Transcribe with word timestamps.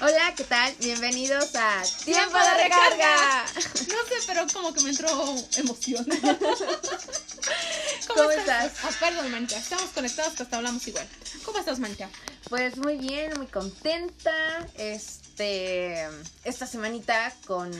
Hola, 0.00 0.32
¿qué 0.36 0.44
tal? 0.44 0.72
Bienvenidos 0.78 1.56
a 1.56 1.82
Tiempo 2.04 2.38
de 2.38 2.62
Recarga. 2.62 3.44
No 3.54 3.96
sé, 4.06 4.14
pero 4.28 4.46
como 4.52 4.72
que 4.72 4.80
me 4.82 4.90
entró 4.90 5.08
emoción. 5.56 6.06
¿Cómo, 8.06 8.30
estás? 8.30 8.74
Ah, 8.84 8.90
perdón, 9.00 9.28
Mancha. 9.32 9.58
Estamos 9.58 9.90
conectados, 9.90 10.40
hasta 10.40 10.56
hablamos 10.56 10.86
igual. 10.86 11.04
¿Cómo 11.44 11.58
estás, 11.58 11.80
Mancha? 11.80 12.08
Pues 12.48 12.76
muy 12.76 12.96
bien, 12.96 13.32
muy 13.38 13.48
contenta. 13.48 14.68
Este, 14.76 16.06
esta 16.44 16.68
semanita 16.68 17.34
con, 17.46 17.72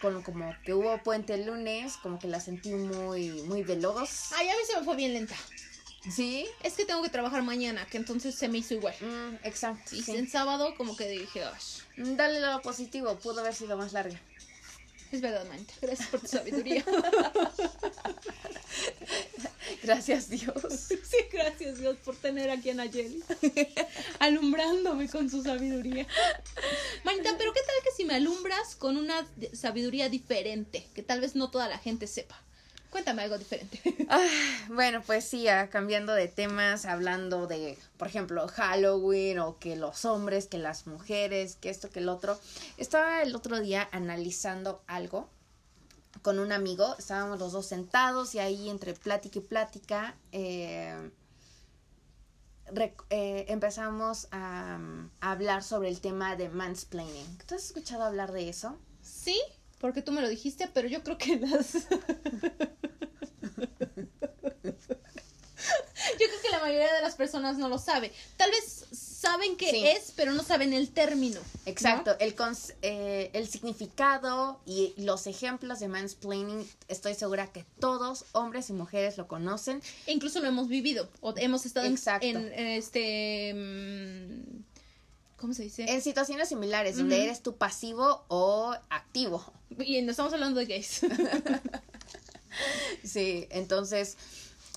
con 0.00 0.22
como 0.22 0.56
que 0.64 0.72
hubo 0.72 0.96
puente 1.02 1.34
el 1.34 1.44
lunes, 1.44 1.98
como 2.02 2.18
que 2.18 2.28
la 2.28 2.40
sentí 2.40 2.70
muy, 2.70 3.42
muy 3.42 3.62
veloz. 3.62 4.32
Ay, 4.32 4.48
a 4.48 4.52
mí 4.52 4.60
se 4.66 4.78
me 4.78 4.84
fue 4.84 4.96
bien 4.96 5.12
lenta. 5.12 5.36
¿Sí? 6.10 6.46
Es 6.62 6.74
que 6.74 6.84
tengo 6.84 7.02
que 7.02 7.08
trabajar 7.08 7.42
mañana, 7.42 7.86
que 7.86 7.96
entonces 7.96 8.34
se 8.34 8.48
me 8.48 8.58
hizo 8.58 8.74
igual. 8.74 8.94
Mm, 9.00 9.34
exacto. 9.46 9.94
Y 9.96 10.02
sí. 10.02 10.12
en 10.16 10.28
sábado 10.30 10.74
como 10.76 10.96
que 10.96 11.08
dije, 11.08 11.42
"Ay, 11.44 11.52
Mm, 11.96 12.16
Dale 12.16 12.40
lo 12.40 12.60
positivo, 12.62 13.16
pudo 13.16 13.40
haber 13.40 13.54
sido 13.54 13.76
más 13.76 13.92
larga. 13.92 14.20
es 15.12 15.20
verdad, 15.20 15.46
Mancha. 15.48 15.74
Gracias 15.80 16.08
por 16.08 16.20
tu 16.20 16.26
sabiduría. 16.28 16.84
Gracias 19.82 20.28
Dios. 20.28 20.54
sí, 20.88 21.16
gracias 21.32 21.78
Dios 21.78 21.96
por 22.04 22.16
tener 22.16 22.50
aquí 22.50 22.70
a 22.70 22.74
Nayeli. 22.74 23.22
Alumbrándome 24.18 25.08
con 25.08 25.30
su 25.30 25.42
sabiduría. 25.42 26.06
Manita, 27.04 27.34
pero 27.38 27.52
¿qué 27.52 27.60
tal 27.60 27.76
que 27.84 27.90
si 27.96 28.04
me 28.04 28.14
alumbras 28.14 28.74
con 28.76 28.96
una 28.96 29.26
sabiduría 29.52 30.08
diferente? 30.08 30.86
Que 30.94 31.02
tal 31.02 31.20
vez 31.20 31.34
no 31.36 31.50
toda 31.50 31.68
la 31.68 31.78
gente 31.78 32.06
sepa. 32.06 32.40
Cuéntame 32.96 33.24
algo 33.24 33.36
diferente. 33.36 33.78
Ah, 34.08 34.26
bueno, 34.68 35.02
pues 35.04 35.22
sí, 35.26 35.48
ah, 35.48 35.68
cambiando 35.68 36.14
de 36.14 36.28
temas, 36.28 36.86
hablando 36.86 37.46
de, 37.46 37.76
por 37.98 38.08
ejemplo, 38.08 38.48
Halloween 38.48 39.38
o 39.40 39.58
que 39.58 39.76
los 39.76 40.06
hombres, 40.06 40.46
que 40.46 40.56
las 40.56 40.86
mujeres, 40.86 41.56
que 41.56 41.68
esto, 41.68 41.90
que 41.90 41.98
el 41.98 42.08
otro. 42.08 42.38
Estaba 42.78 43.20
el 43.20 43.36
otro 43.36 43.60
día 43.60 43.86
analizando 43.92 44.82
algo 44.86 45.28
con 46.22 46.38
un 46.38 46.52
amigo, 46.52 46.96
estábamos 46.98 47.38
los 47.38 47.52
dos 47.52 47.66
sentados 47.66 48.34
y 48.34 48.38
ahí 48.38 48.70
entre 48.70 48.94
plática 48.94 49.40
y 49.40 49.42
plática 49.42 50.16
eh, 50.32 51.10
eh, 53.10 53.44
empezamos 53.48 54.28
a, 54.30 54.78
a 55.20 55.32
hablar 55.32 55.62
sobre 55.62 55.90
el 55.90 56.00
tema 56.00 56.34
de 56.34 56.48
mansplaining. 56.48 57.38
¿Tú 57.46 57.56
has 57.56 57.64
escuchado 57.66 58.04
hablar 58.04 58.32
de 58.32 58.48
eso? 58.48 58.78
Sí, 59.02 59.38
porque 59.80 60.00
tú 60.00 60.12
me 60.12 60.22
lo 60.22 60.28
dijiste, 60.28 60.70
pero 60.72 60.88
yo 60.88 61.02
creo 61.02 61.18
que 61.18 61.36
las... 61.36 61.76
Yo 66.20 66.26
creo 66.26 66.40
que 66.42 66.50
la 66.50 66.60
mayoría 66.60 66.92
de 66.94 67.02
las 67.02 67.14
personas 67.14 67.58
no 67.58 67.68
lo 67.68 67.78
sabe. 67.78 68.12
Tal 68.36 68.50
vez 68.50 68.84
saben 68.92 69.56
qué 69.56 69.70
Sí. 69.70 69.86
es, 69.86 70.12
pero 70.16 70.32
no 70.32 70.42
saben 70.42 70.72
el 70.72 70.90
término. 70.90 71.40
¿no? 71.40 71.46
Exacto, 71.66 72.16
el, 72.20 72.34
eh, 72.82 73.30
el 73.32 73.48
significado 73.48 74.60
y 74.66 74.94
los 74.98 75.26
ejemplos 75.26 75.80
de 75.80 75.88
mansplaining, 75.88 76.68
estoy 76.88 77.14
segura 77.14 77.46
que 77.52 77.64
todos, 77.80 78.24
hombres 78.32 78.70
y 78.70 78.72
mujeres, 78.72 79.16
lo 79.18 79.26
conocen. 79.26 79.82
E 80.06 80.12
incluso 80.12 80.40
lo 80.40 80.46
hemos 80.48 80.68
vivido. 80.68 81.08
O 81.20 81.34
hemos 81.36 81.66
estado 81.66 81.86
en, 81.86 81.92
Exacto. 81.92 82.26
en, 82.26 82.36
en 82.52 82.66
este. 82.66 83.52
mm, 83.54 84.64
¿Cómo 85.38 85.52
se 85.52 85.64
dice? 85.64 85.84
En 85.84 86.00
situaciones 86.00 86.48
similares, 86.48 86.96
donde 86.96 87.16
Ujú. 87.16 87.24
eres 87.24 87.42
tú 87.42 87.56
pasivo 87.56 88.24
o 88.28 88.74
activo. 88.88 89.44
Y 89.78 90.00
no 90.02 90.10
estamos 90.12 90.32
hablando 90.32 90.60
de 90.60 90.66
gays. 90.66 91.00
Sí, 93.04 93.46
entonces, 93.50 94.16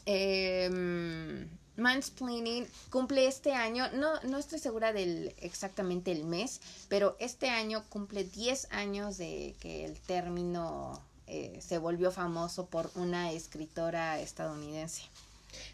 eh, 0.06 1.48
mansplaining 1.80 2.68
cumple 2.90 3.28
este 3.28 3.54
año, 3.54 3.90
no, 3.94 4.20
no 4.22 4.38
estoy 4.38 4.60
segura 4.60 4.94
del 4.94 5.34
exactamente 5.38 6.12
el 6.12 6.26
mes, 6.26 6.62
pero 6.88 7.16
este 7.20 7.50
año 7.50 7.84
cumple 7.90 8.24
10 8.24 8.68
años 8.72 9.18
de 9.18 9.56
que 9.60 9.86
el 9.86 10.00
término 10.00 11.02
eh, 11.28 11.60
se 11.62 11.78
volvió 11.78 12.12
famoso 12.12 12.68
por 12.68 12.92
una 12.96 13.32
escritora 13.32 14.20
estadounidense. 14.20 15.04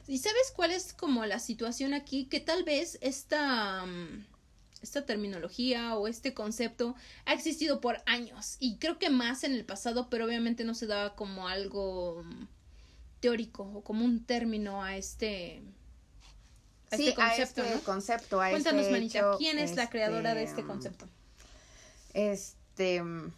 ¿Y 0.07 0.19
sabes 0.19 0.53
cuál 0.55 0.71
es 0.71 0.93
como 0.93 1.25
la 1.25 1.39
situación 1.39 1.93
aquí? 1.93 2.25
Que 2.25 2.39
tal 2.39 2.63
vez 2.63 2.97
esta, 3.01 3.85
mm, 3.85 4.25
esta 4.81 5.05
terminología 5.05 5.95
o 5.95 6.07
este 6.07 6.33
concepto 6.33 6.95
ha 7.25 7.33
existido 7.33 7.81
por 7.81 8.01
años 8.05 8.57
y 8.59 8.77
creo 8.77 8.99
que 8.99 9.09
más 9.09 9.43
en 9.43 9.53
el 9.53 9.65
pasado, 9.65 10.09
pero 10.09 10.25
obviamente 10.25 10.63
no 10.63 10.75
se 10.75 10.87
daba 10.87 11.15
como 11.15 11.47
algo 11.47 12.23
mm, 12.23 12.47
teórico 13.25 13.63
o 13.63 13.83
como 13.83 14.05
un 14.05 14.23
término 14.23 14.83
a 14.83 14.97
este, 14.97 15.63
a 16.91 16.95
sí, 16.95 17.09
este 17.09 17.15
concepto, 17.15 17.61
a 17.61 17.65
este 17.65 17.75
¿no? 17.75 17.83
concepto, 17.83 18.41
a 18.41 18.49
Cuéntanos, 18.51 18.81
este 18.81 18.91
Manita, 18.91 19.17
hecho, 19.17 19.35
¿quién 19.39 19.57
es 19.57 19.75
la 19.75 19.89
creadora 19.89 20.35
de 20.35 20.43
este 20.43 20.61
mm, 20.61 20.67
concepto? 20.67 21.09
Este. 22.13 23.01
mm. 23.01 23.33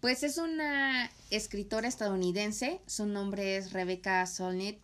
Pues 0.00 0.22
es 0.22 0.38
una 0.38 1.10
escritora 1.30 1.88
estadounidense. 1.88 2.80
Su 2.86 3.06
nombre 3.06 3.56
es 3.56 3.72
Rebecca 3.72 4.24
Solnit. 4.26 4.78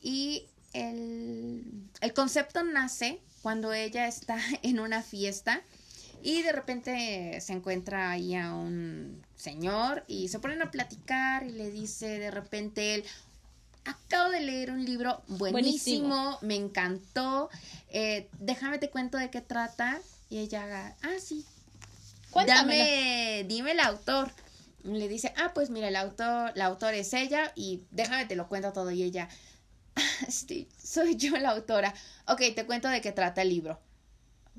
Y 0.00 0.46
el, 0.72 1.64
el 2.00 2.12
concepto 2.14 2.62
nace 2.62 3.20
cuando 3.42 3.72
ella 3.72 4.06
está 4.06 4.38
en 4.62 4.78
una 4.78 5.02
fiesta 5.02 5.60
y 6.22 6.42
de 6.42 6.52
repente 6.52 7.40
se 7.40 7.52
encuentra 7.52 8.10
ahí 8.10 8.34
a 8.34 8.54
un 8.54 9.22
señor 9.36 10.04
y 10.08 10.28
se 10.28 10.38
ponen 10.40 10.62
a 10.62 10.70
platicar 10.70 11.44
y 11.44 11.50
le 11.52 11.70
dice 11.70 12.18
de 12.18 12.30
repente 12.30 12.94
él, 12.94 13.04
acabo 13.84 14.30
de 14.30 14.40
leer 14.40 14.70
un 14.70 14.84
libro 14.84 15.22
buenísimo, 15.28 15.52
Buenísimo. 15.52 16.38
me 16.42 16.56
encantó, 16.56 17.48
eh, 17.90 18.28
déjame 18.40 18.78
te 18.78 18.90
cuento 18.90 19.18
de 19.18 19.30
qué 19.30 19.40
trata 19.40 20.00
y 20.28 20.38
ella 20.38 20.64
haga, 20.64 20.96
ah, 21.02 21.14
sí, 21.20 21.44
Cuéntamelo. 22.30 22.90
dame, 22.90 23.44
dime 23.48 23.72
el 23.72 23.80
autor. 23.80 24.30
Y 24.84 24.90
le 24.90 25.08
dice, 25.08 25.32
ah, 25.36 25.52
pues 25.54 25.70
mira, 25.70 25.88
el 25.88 25.96
autor, 25.96 26.52
la 26.54 26.66
autor 26.66 26.94
es 26.94 27.12
ella 27.12 27.52
y 27.56 27.82
déjame 27.90 28.26
te 28.26 28.36
lo 28.36 28.48
cuento 28.48 28.72
todo 28.72 28.90
y 28.92 29.02
ella, 29.02 29.28
"Ah, 29.96 30.02
sí, 30.28 30.68
soy 30.82 31.16
yo 31.16 31.36
la 31.38 31.50
autora. 31.50 31.94
Ok, 32.28 32.40
te 32.54 32.66
cuento 32.66 32.88
de 32.88 33.00
qué 33.00 33.12
trata 33.12 33.42
el 33.42 33.48
libro. 33.50 33.80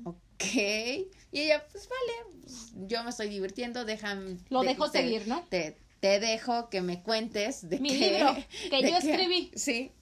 Ok. 0.04 0.27
Y 0.44 1.40
ella, 1.40 1.66
pues 1.70 1.88
vale, 1.88 2.34
pues, 2.42 2.72
yo 2.88 3.02
me 3.04 3.10
estoy 3.10 3.28
divirtiendo, 3.28 3.84
déjame. 3.84 4.38
Lo 4.48 4.62
de- 4.62 4.68
dejo 4.68 4.90
te- 4.90 4.98
seguir, 5.02 5.26
¿no? 5.28 5.44
Te, 5.50 5.76
te 6.00 6.20
dejo 6.20 6.70
que 6.70 6.80
me 6.80 7.02
cuentes 7.02 7.68
de 7.68 7.80
Mi 7.80 7.90
qué- 7.90 8.10
libro, 8.12 8.34
que 8.70 8.82
de 8.82 8.90
yo 8.90 8.98
qué- 9.00 9.10
escribí. 9.10 9.50
Sí. 9.54 9.92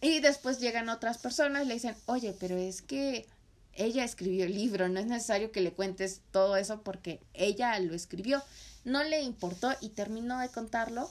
Y 0.00 0.20
después 0.20 0.58
llegan 0.60 0.88
otras 0.90 1.18
personas 1.18 1.66
le 1.66 1.74
dicen, 1.74 1.94
oye, 2.06 2.34
pero 2.38 2.56
es 2.58 2.82
que 2.82 3.26
ella 3.72 4.04
escribió 4.04 4.44
el 4.44 4.54
libro, 4.54 4.88
no 4.88 5.00
es 5.00 5.06
necesario 5.06 5.50
que 5.50 5.60
le 5.62 5.72
cuentes 5.72 6.20
todo 6.30 6.56
eso 6.56 6.82
porque 6.82 7.20
ella 7.32 7.78
lo 7.78 7.94
escribió. 7.94 8.42
No 8.84 9.02
le 9.02 9.22
importó 9.22 9.74
y 9.80 9.88
terminó 9.90 10.38
de 10.40 10.48
contarlo. 10.50 11.10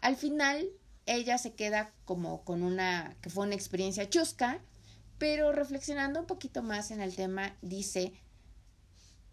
Al 0.00 0.14
final, 0.16 0.68
ella 1.06 1.36
se 1.36 1.52
queda 1.52 1.90
como 2.04 2.44
con 2.44 2.62
una, 2.62 3.16
que 3.22 3.28
fue 3.28 3.44
una 3.44 3.56
experiencia 3.56 4.08
chusca, 4.08 4.60
pero 5.22 5.52
reflexionando 5.52 6.18
un 6.18 6.26
poquito 6.26 6.64
más 6.64 6.90
en 6.90 7.00
el 7.00 7.14
tema, 7.14 7.54
dice, 7.62 8.12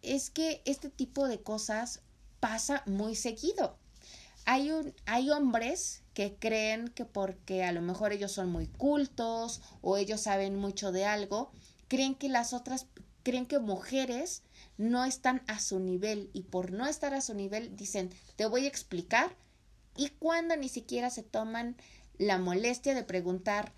es 0.04 0.30
que 0.30 0.62
este 0.66 0.88
tipo 0.92 1.28
de 1.28 1.42
cosas 1.42 2.02
pasa 2.40 2.84
muy 2.86 3.16
seguido. 3.16 3.76
Hay, 4.46 4.70
hay 5.08 5.32
hombres 5.32 6.04
que 6.14 6.36
creen 6.36 6.90
que 6.90 7.06
porque 7.06 7.64
a 7.64 7.72
lo 7.72 7.82
mejor 7.82 8.14
ellos 8.14 8.32
son 8.32 8.52
muy 8.52 8.68
cultos 8.68 9.62
o 9.82 9.98
ellos 9.98 10.22
saben 10.22 10.58
mucho 10.58 10.92
de 10.92 11.06
algo, 11.06 11.50
creen 11.88 12.14
que 12.14 12.30
las 12.30 12.54
otras, 12.54 12.86
creen 13.24 13.48
que 13.48 13.58
mujeres 13.58 14.44
no 14.78 15.06
están 15.06 15.42
a 15.48 15.60
su 15.60 15.80
nivel 15.80 16.30
y 16.34 16.44
por 16.44 16.72
no 16.72 16.86
estar 16.86 17.16
a 17.16 17.22
su 17.22 17.34
nivel 17.34 17.76
dicen, 17.76 18.12
te 18.36 18.46
voy 18.46 18.66
a 18.66 18.70
explicar 18.70 19.36
y 19.98 20.10
cuando 20.10 20.56
ni 20.56 20.70
siquiera 20.70 21.10
se 21.10 21.24
toman 21.24 21.76
la 22.20 22.38
molestia 22.38 22.94
de 22.94 23.02
preguntar 23.02 23.74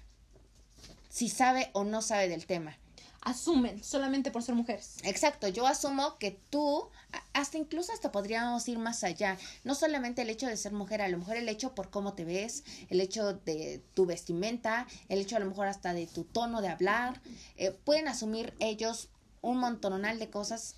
si 1.12 1.28
sabe 1.30 1.70
o 1.74 1.84
no 1.84 2.02
sabe 2.02 2.30
del 2.30 2.46
tema. 2.46 2.78
Asumen 3.22 3.84
solamente 3.84 4.32
por 4.32 4.42
ser 4.42 4.56
mujeres. 4.56 4.96
Exacto, 5.04 5.48
yo 5.48 5.68
asumo 5.68 6.18
que 6.18 6.40
tú, 6.50 6.90
hasta 7.34 7.60
incluso 7.60 7.94
hasta 7.94 8.12
podríamos 8.12 8.68
ir 8.68 8.80
más 8.80 9.04
allá, 9.04 9.38
no 9.64 9.76
solamente 9.76 10.24
el 10.24 10.32
hecho 10.32 10.48
de 10.48 10.58
ser 10.58 10.72
mujer, 10.72 11.04
a 11.04 11.08
lo 11.08 11.20
mejor 11.20 11.36
el 11.36 11.48
hecho 11.48 11.76
por 11.76 11.92
cómo 11.92 12.14
te 12.14 12.26
ves, 12.26 12.64
el 12.90 13.00
hecho 13.00 13.34
de 13.34 13.84
tu 13.94 14.08
vestimenta, 14.08 14.88
el 15.08 15.20
hecho 15.20 15.36
a 15.36 15.40
lo 15.40 15.46
mejor 15.46 15.68
hasta 15.68 15.94
de 15.94 16.08
tu 16.08 16.24
tono 16.24 16.62
de 16.62 16.70
hablar, 16.70 17.22
eh, 17.58 17.72
pueden 17.72 18.08
asumir 18.08 18.56
ellos 18.60 19.10
un 19.42 19.58
montonal 19.58 20.18
de 20.18 20.32
cosas, 20.32 20.78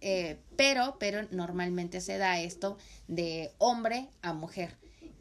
eh, 0.00 0.40
pero, 0.56 0.96
pero 0.98 1.28
normalmente 1.30 2.00
se 2.00 2.18
da 2.18 2.40
esto 2.40 2.76
de 3.06 3.52
hombre 3.58 4.08
a 4.22 4.32
mujer 4.32 4.76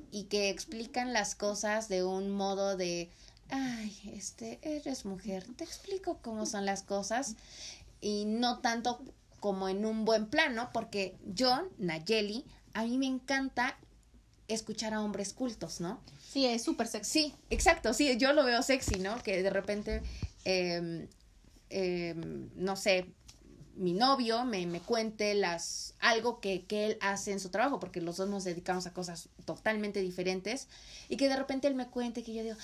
y 0.10 0.24
que 0.24 0.50
explican 0.50 1.14
las 1.14 1.36
cosas 1.36 1.88
de 1.90 2.04
un 2.04 2.32
modo 2.32 2.78
de, 2.78 3.12
ay, 3.50 3.96
este, 4.14 4.60
eres 4.62 5.06
mujer, 5.06 5.46
te 5.56 5.64
explico 5.64 6.20
cómo 6.22 6.46
son 6.46 6.66
las 6.66 6.84
cosas 6.84 7.36
y 8.02 8.26
no 8.26 8.60
tanto 8.60 9.02
como 9.40 9.70
en 9.70 9.86
un 9.86 10.06
buen 10.06 10.28
plano, 10.28 10.70
porque 10.74 11.16
yo, 11.26 11.70
Nayeli, 11.78 12.46
a 12.74 12.84
mí 12.84 12.98
me 12.98 13.06
encanta 13.06 13.78
escuchar 14.48 14.94
a 14.94 15.02
hombres 15.02 15.34
cultos, 15.34 15.82
¿no? 15.82 16.00
Sí, 16.22 16.46
es 16.46 16.64
súper 16.64 16.88
sexy. 16.88 17.12
Sí, 17.12 17.34
exacto, 17.50 17.94
sí, 17.94 18.18
yo 18.18 18.34
lo 18.34 18.44
veo 18.44 18.62
sexy, 18.62 19.00
¿no? 19.00 19.22
Que 19.24 19.44
de 19.44 19.50
repente, 19.50 20.02
eh, 20.46 21.08
eh, 21.70 22.16
no 22.56 22.76
sé, 22.76 23.06
mi 23.76 23.94
novio 23.94 24.44
me, 24.46 24.66
me 24.66 24.80
cuente 24.80 25.36
las 25.36 25.94
algo 26.00 26.40
que, 26.40 26.66
que, 26.66 26.88
él 26.88 26.98
hace 27.02 27.32
en 27.32 27.40
su 27.40 27.50
trabajo, 27.50 27.80
porque 27.80 28.02
los 28.02 28.18
dos 28.18 28.30
nos 28.30 28.44
dedicamos 28.44 28.88
a 28.88 28.94
cosas 28.94 29.30
totalmente 29.46 30.02
diferentes, 30.02 30.68
y 31.10 31.18
que 31.18 31.30
de 31.30 31.36
repente 31.36 31.68
él 31.68 31.76
me 31.76 31.88
cuente 31.88 32.24
que 32.24 32.34
yo 32.34 32.44
digo, 32.44 32.58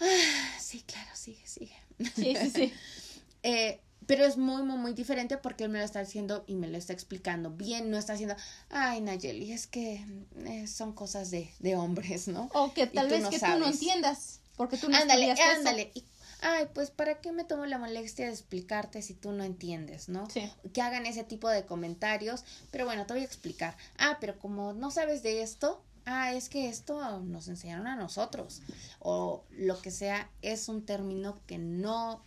ah, 0.00 0.58
sí, 0.60 0.82
claro, 0.86 1.10
sigue, 1.14 1.46
sigue. 1.46 1.76
Sí, 2.14 2.36
sí, 2.36 2.50
sí. 2.50 2.72
eh, 3.42 3.80
pero 4.06 4.24
es 4.24 4.36
muy, 4.36 4.62
muy, 4.62 4.78
muy 4.78 4.94
diferente 4.94 5.36
porque 5.36 5.64
él 5.64 5.70
me 5.70 5.78
lo 5.78 5.84
está 5.84 6.00
diciendo 6.00 6.44
y 6.46 6.54
me 6.54 6.68
lo 6.68 6.76
está 6.76 6.92
explicando 6.92 7.50
bien, 7.50 7.90
no 7.90 7.96
está 7.96 8.14
haciendo, 8.14 8.36
ay, 8.70 9.00
Nayeli, 9.00 9.52
es 9.52 9.66
que 9.66 10.04
eh, 10.44 10.66
son 10.66 10.92
cosas 10.92 11.30
de, 11.30 11.52
de, 11.60 11.76
hombres, 11.76 12.28
¿no? 12.28 12.50
O 12.52 12.72
que 12.72 12.86
tal 12.86 13.08
vez 13.08 13.22
no 13.22 13.30
que 13.30 13.38
sabes. 13.38 13.56
tú 13.56 13.60
no 13.60 13.70
entiendas, 13.70 14.40
porque 14.56 14.76
tú 14.76 14.88
no 14.88 14.96
Ándale, 14.96 15.30
ándale. 15.30 15.92
Y, 15.94 16.04
ay, 16.40 16.66
pues, 16.74 16.90
¿para 16.90 17.20
qué 17.20 17.32
me 17.32 17.44
tomo 17.44 17.64
la 17.66 17.78
molestia 17.78 18.26
de 18.26 18.32
explicarte 18.32 19.02
si 19.02 19.14
tú 19.14 19.32
no 19.32 19.44
entiendes, 19.44 20.08
no? 20.08 20.28
Sí. 20.30 20.50
Que 20.72 20.82
hagan 20.82 21.06
ese 21.06 21.24
tipo 21.24 21.48
de 21.48 21.64
comentarios, 21.64 22.44
pero 22.70 22.84
bueno, 22.84 23.06
te 23.06 23.14
voy 23.14 23.22
a 23.22 23.26
explicar. 23.26 23.76
Ah, 23.98 24.18
pero 24.20 24.38
como 24.38 24.72
no 24.72 24.90
sabes 24.90 25.22
de 25.22 25.42
esto, 25.42 25.82
ah, 26.06 26.32
es 26.32 26.48
que 26.48 26.68
esto 26.68 27.20
nos 27.20 27.48
enseñaron 27.48 27.86
a 27.86 27.96
nosotros, 27.96 28.62
o 28.98 29.44
lo 29.50 29.80
que 29.80 29.90
sea, 29.90 30.30
es 30.42 30.68
un 30.68 30.84
término 30.84 31.38
que 31.46 31.58
no, 31.58 32.22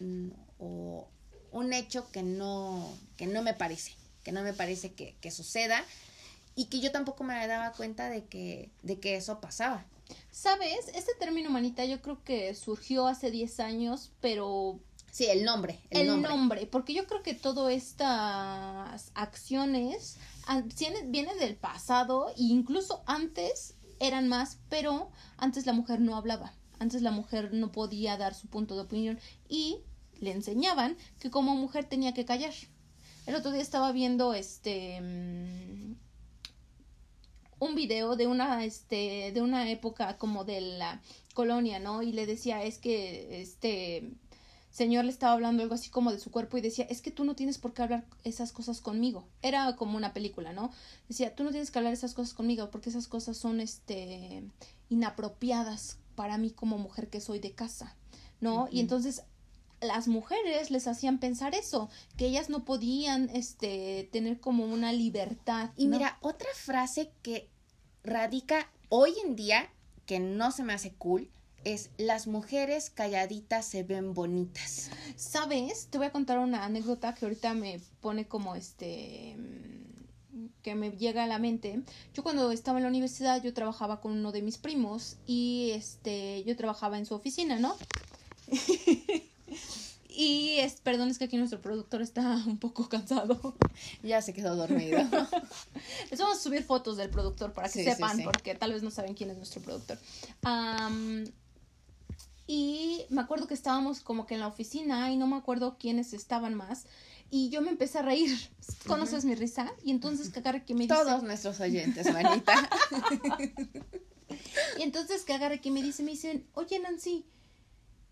o 0.59 1.07
un 1.51 1.73
hecho 1.73 2.09
que 2.11 2.23
no, 2.23 2.87
que 3.17 3.27
no 3.27 3.41
me 3.41 3.53
parece, 3.53 3.93
que 4.23 4.31
no 4.31 4.41
me 4.41 4.53
parece 4.53 4.93
que, 4.93 5.15
que 5.21 5.31
suceda 5.31 5.83
y 6.55 6.65
que 6.65 6.79
yo 6.79 6.91
tampoco 6.91 7.23
me 7.23 7.47
daba 7.47 7.71
cuenta 7.73 8.09
de 8.09 8.25
que, 8.25 8.71
de 8.81 8.99
que 8.99 9.15
eso 9.15 9.39
pasaba. 9.39 9.85
¿Sabes? 10.31 10.89
Este 10.93 11.13
término 11.19 11.49
manita 11.49 11.85
yo 11.85 12.01
creo 12.01 12.23
que 12.23 12.53
surgió 12.55 13.07
hace 13.07 13.31
10 13.31 13.59
años, 13.59 14.11
pero... 14.21 14.79
Sí, 15.11 15.25
el 15.27 15.45
nombre. 15.45 15.79
El, 15.89 16.01
el 16.01 16.07
nombre. 16.07 16.29
nombre. 16.31 16.65
porque 16.67 16.93
yo 16.93 17.07
creo 17.07 17.23
que 17.23 17.33
todas 17.33 17.73
estas 17.73 19.11
acciones 19.13 20.17
vienen 20.65 21.37
del 21.39 21.55
pasado 21.55 22.29
e 22.29 22.43
incluso 22.43 23.03
antes 23.05 23.75
eran 23.99 24.27
más, 24.27 24.59
pero 24.69 25.09
antes 25.37 25.65
la 25.65 25.73
mujer 25.73 25.99
no 26.01 26.15
hablaba, 26.15 26.53
antes 26.79 27.01
la 27.01 27.11
mujer 27.11 27.53
no 27.53 27.71
podía 27.71 28.17
dar 28.17 28.33
su 28.33 28.47
punto 28.47 28.75
de 28.75 28.81
opinión 28.81 29.19
y 29.47 29.79
le 30.19 30.31
enseñaban 30.31 30.97
que 31.19 31.31
como 31.31 31.55
mujer 31.55 31.85
tenía 31.85 32.13
que 32.13 32.25
callar. 32.25 32.53
El 33.25 33.35
otro 33.35 33.51
día 33.51 33.61
estaba 33.61 33.91
viendo 33.91 34.33
este 34.33 35.01
mm, 35.01 35.95
un 37.59 37.75
video 37.75 38.15
de 38.15 38.27
una 38.27 38.63
este 38.65 39.31
de 39.33 39.41
una 39.41 39.69
época 39.69 40.17
como 40.17 40.43
de 40.43 40.61
la 40.61 41.01
colonia, 41.33 41.79
¿no? 41.79 42.01
Y 42.01 42.11
le 42.11 42.25
decía, 42.25 42.63
es 42.63 42.77
que 42.77 43.41
este 43.41 44.11
señor 44.75 45.05
le 45.05 45.11
estaba 45.11 45.31
hablando 45.31 45.63
algo 45.63 45.73
así 45.73 45.89
como 45.89 46.11
de 46.11 46.19
su 46.19 46.31
cuerpo 46.31 46.57
y 46.57 46.61
decía, 46.61 46.85
es 46.89 47.01
que 47.01 47.09
tú 47.09 47.23
no 47.23 47.33
tienes 47.33 47.57
por 47.57 47.73
qué 47.73 47.83
hablar 47.83 48.05
esas 48.25 48.51
cosas 48.51 48.81
conmigo. 48.81 49.25
Era 49.41 49.73
como 49.77 49.95
una 49.95 50.13
película, 50.13 50.51
¿no? 50.51 50.69
Decía, 51.07 51.33
tú 51.33 51.45
no 51.45 51.51
tienes 51.51 51.71
que 51.71 51.79
hablar 51.79 51.93
esas 51.93 52.13
cosas 52.13 52.33
conmigo 52.33 52.69
porque 52.71 52.89
esas 52.89 53.07
cosas 53.07 53.37
son 53.37 53.61
este 53.61 54.43
inapropiadas 54.89 55.99
para 56.15 56.37
mí 56.37 56.51
como 56.51 56.77
mujer 56.77 57.09
que 57.09 57.21
soy 57.21 57.39
de 57.39 57.53
casa, 57.53 57.95
¿no? 58.41 58.63
Uh 58.63 58.65
-huh. 58.65 58.69
Y 58.73 58.81
entonces 58.81 59.23
las 59.79 60.09
mujeres 60.09 60.71
les 60.71 60.87
hacían 60.87 61.19
pensar 61.19 61.55
eso, 61.55 61.89
que 62.17 62.25
ellas 62.25 62.49
no 62.49 62.65
podían 62.65 63.29
este 63.29 64.09
tener 64.11 64.41
como 64.41 64.65
una 64.65 64.91
libertad. 64.91 65.69
Y 65.77 65.87
¿no? 65.87 65.97
mira, 65.97 66.17
otra 66.19 66.49
frase 66.53 67.13
que 67.21 67.49
radica 68.03 68.69
hoy 68.89 69.13
en 69.23 69.37
día 69.37 69.69
que 70.05 70.19
no 70.19 70.51
se 70.51 70.63
me 70.63 70.73
hace 70.73 70.91
cool 70.95 71.31
es 71.65 71.89
las 71.97 72.27
mujeres 72.27 72.89
calladitas 72.89 73.65
se 73.65 73.83
ven 73.83 74.13
bonitas. 74.13 74.89
¿Sabes? 75.17 75.87
Te 75.87 75.97
voy 75.97 76.07
a 76.07 76.11
contar 76.11 76.39
una 76.39 76.63
anécdota 76.63 77.13
que 77.13 77.25
ahorita 77.25 77.53
me 77.53 77.81
pone 77.99 78.27
como 78.27 78.55
este 78.55 79.35
que 80.61 80.75
me 80.75 80.91
llega 80.91 81.23
a 81.23 81.27
la 81.27 81.39
mente. 81.39 81.81
Yo 82.13 82.23
cuando 82.23 82.51
estaba 82.51 82.79
en 82.79 82.83
la 82.83 82.89
universidad 82.89 83.41
yo 83.43 83.53
trabajaba 83.53 83.99
con 83.99 84.13
uno 84.13 84.31
de 84.31 84.41
mis 84.41 84.57
primos 84.57 85.17
y 85.25 85.71
este 85.73 86.43
yo 86.45 86.55
trabajaba 86.55 86.97
en 86.97 87.05
su 87.05 87.15
oficina, 87.15 87.59
¿no? 87.59 87.75
Y 90.17 90.59
es, 90.59 90.79
perdón, 90.79 91.09
es 91.09 91.17
que 91.17 91.25
aquí 91.25 91.35
nuestro 91.35 91.61
productor 91.61 92.01
está 92.01 92.21
un 92.47 92.57
poco 92.57 92.87
cansado. 92.89 93.55
Ya 94.01 94.21
se 94.21 94.33
quedó 94.33 94.55
dormido. 94.55 94.99
Les 96.09 96.19
vamos 96.19 96.37
a 96.37 96.39
subir 96.39 96.63
fotos 96.63 96.95
del 96.95 97.09
productor 97.09 97.51
para 97.51 97.67
que 97.67 97.79
sí, 97.79 97.83
sepan, 97.83 98.11
sí, 98.11 98.17
sí. 98.19 98.23
porque 98.23 98.55
tal 98.55 98.71
vez 98.71 98.83
no 98.83 98.91
saben 98.91 99.13
quién 99.15 99.31
es 99.31 99.37
nuestro 99.37 99.61
productor. 99.61 99.97
Um, 100.43 101.25
y 102.47 103.05
me 103.09 103.21
acuerdo 103.21 103.47
que 103.47 103.53
estábamos 103.53 104.01
como 104.01 104.25
que 104.25 104.35
en 104.35 104.39
la 104.39 104.47
oficina 104.47 105.11
y 105.11 105.17
no 105.17 105.27
me 105.27 105.35
acuerdo 105.35 105.77
quiénes 105.79 106.13
estaban 106.13 106.53
más. 106.53 106.85
Y 107.31 107.49
yo 107.49 107.61
me 107.61 107.69
empecé 107.69 107.99
a 107.99 108.01
reír. 108.03 108.37
¿Conoces 108.87 109.23
uh 109.23 109.27
-huh. 109.27 109.31
mi 109.31 109.35
risa? 109.35 109.73
Y 109.83 109.91
entonces 109.91 110.29
que 110.29 110.39
agarre 110.39 110.63
que 110.63 110.75
me 110.75 110.81
dice... 110.81 110.93
Todos 110.93 111.23
nuestros 111.23 111.59
oyentes, 111.59 112.11
manita. 112.13 112.53
y 114.77 114.83
entonces 114.83 115.23
que 115.23 115.33
agarre 115.33 115.59
que 115.59 115.71
me 115.71 115.81
dice, 115.81 116.03
me 116.03 116.11
dicen, 116.11 116.47
oye 116.53 116.79
Nancy, 116.79 117.25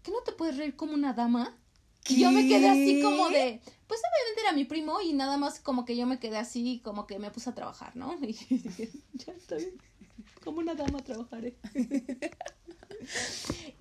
¿que 0.01 0.11
no 0.11 0.17
te 0.25 0.31
puedes 0.31 0.57
reír 0.57 0.75
como 0.75 0.93
una 0.93 1.13
dama? 1.13 1.55
¿Qué? 2.03 2.15
Y 2.15 2.19
yo 2.21 2.31
me 2.31 2.47
quedé 2.47 2.69
así 2.69 3.01
como 3.01 3.29
de, 3.29 3.61
pues 3.87 4.01
obviamente 4.01 4.41
era 4.41 4.51
mi 4.51 4.65
primo 4.65 4.99
y 4.99 5.13
nada 5.13 5.37
más 5.37 5.59
como 5.59 5.85
que 5.85 5.95
yo 5.95 6.05
me 6.05 6.19
quedé 6.19 6.37
así 6.37 6.81
como 6.83 7.07
que 7.07 7.19
me 7.19 7.31
puse 7.31 7.51
a 7.51 7.55
trabajar, 7.55 7.95
¿no? 7.95 8.17
Y 8.21 8.27
dije, 8.27 8.91
ya 9.13 9.33
estoy, 9.33 9.77
como 10.43 10.59
una 10.59 10.73
dama 10.73 10.99
trabajaré. 10.99 11.55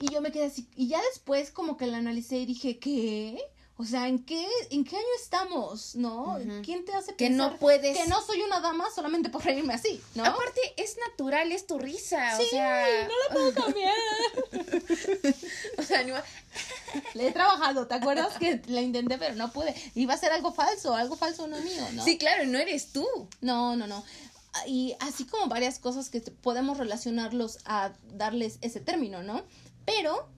y 0.01 0.13
yo 0.13 0.21
me 0.21 0.33
quedé 0.33 0.47
así, 0.47 0.67
y 0.77 0.89
ya 0.89 1.01
después 1.13 1.51
como 1.51 1.77
que 1.77 1.87
la 1.87 1.99
analicé 1.99 2.39
y 2.39 2.47
dije, 2.47 2.79
¿qué? 2.79 3.39
O 3.79 3.85
sea, 3.85 4.07
¿en 4.07 4.25
qué, 4.25 4.47
¿en 4.71 4.85
qué 4.85 4.97
año 4.97 5.07
estamos? 5.21 5.97
¿No? 5.97 6.25
Uh 6.25 6.39
-huh. 6.39 6.65
¿Quién 6.65 6.85
te 6.85 6.93
hace 6.95 7.17
que 7.17 7.31
no 7.31 7.57
puedes 7.57 7.97
que 7.97 8.07
no 8.07 8.23
soy 8.23 8.43
una 8.43 8.61
dama 8.61 8.85
solamente 8.95 9.29
por 9.31 9.45
reírme 9.45 9.75
así, 9.75 10.01
¿no? 10.15 10.25
Aparte, 10.25 10.61
es 10.77 10.97
natural, 10.99 11.51
es 11.51 11.67
tu 11.67 11.79
risa. 11.79 12.37
Sí, 12.37 12.45
o 12.45 12.49
sea... 12.51 13.09
no 13.09 13.15
la 13.29 13.35
puedo 13.35 13.55
cambiar. 13.55 13.95
o 15.79 15.83
sea, 15.83 16.05
no... 16.05 16.15
Le 17.15 17.29
he 17.29 17.33
trabajado, 17.33 17.87
¿te 17.87 17.95
acuerdas 17.95 18.37
que 18.39 18.61
la 18.67 18.83
intenté 18.83 19.17
pero 19.19 19.35
no 19.35 19.51
pude? 19.53 19.75
Iba 19.95 20.15
a 20.15 20.19
ser 20.19 20.33
algo 20.33 20.53
falso, 20.53 20.95
algo 20.95 21.17
falso 21.17 21.47
no 21.47 21.59
mío, 21.59 21.83
¿no? 21.95 22.05
Sí, 22.05 22.19
claro, 22.19 22.45
no 22.45 22.59
eres 22.59 22.93
tú. 22.93 23.07
No, 23.41 23.75
no, 23.75 23.87
no. 23.87 24.05
Y 24.67 24.95
así 25.01 25.25
como 25.25 25.47
varias 25.47 25.79
cosas 25.79 26.11
que 26.11 26.21
podemos 26.21 26.79
relacionarlos 26.79 27.59
a 27.65 27.93
darles 28.13 28.59
ese 28.61 28.81
término, 28.81 29.23
¿no? 29.23 29.43
Pero 29.85 30.29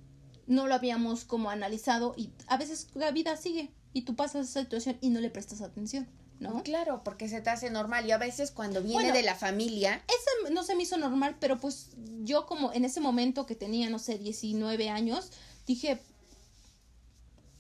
no 0.47 0.67
lo 0.67 0.75
habíamos 0.75 1.25
como 1.25 1.51
analizado 1.51 2.15
y 2.17 2.31
a 2.47 2.57
veces 2.57 2.89
la 2.95 3.11
vida 3.11 3.37
sigue 3.37 3.71
y 3.93 4.03
tú 4.03 4.15
pasas 4.15 4.49
esa 4.49 4.61
situación 4.61 4.99
y 5.01 5.11
no 5.11 5.21
le 5.21 5.31
prestas 5.31 5.63
atención. 5.63 6.09
¿No? 6.41 6.65
Claro, 6.65 7.03
porque 7.05 7.29
se 7.29 7.41
te 7.41 7.49
hace 7.49 7.71
normal 7.71 8.07
y 8.07 8.11
a 8.11 8.19
veces 8.19 8.51
cuando 8.51 8.83
viene 8.83 8.95
bueno, 8.95 9.15
de 9.15 9.23
la 9.23 9.37
familia... 9.37 10.03
Ese 10.09 10.53
no 10.53 10.65
se 10.65 10.75
me 10.75 10.83
hizo 10.83 10.97
normal, 10.99 11.37
pero 11.39 11.61
pues 11.61 11.91
yo 12.23 12.45
como 12.45 12.73
en 12.73 12.85
ese 12.85 13.01
momento 13.01 13.47
que 13.47 13.55
tenía, 13.55 13.89
no 13.89 14.01
sé, 14.01 14.19
19 14.19 14.91
años, 14.91 15.31
dije, 15.65 16.01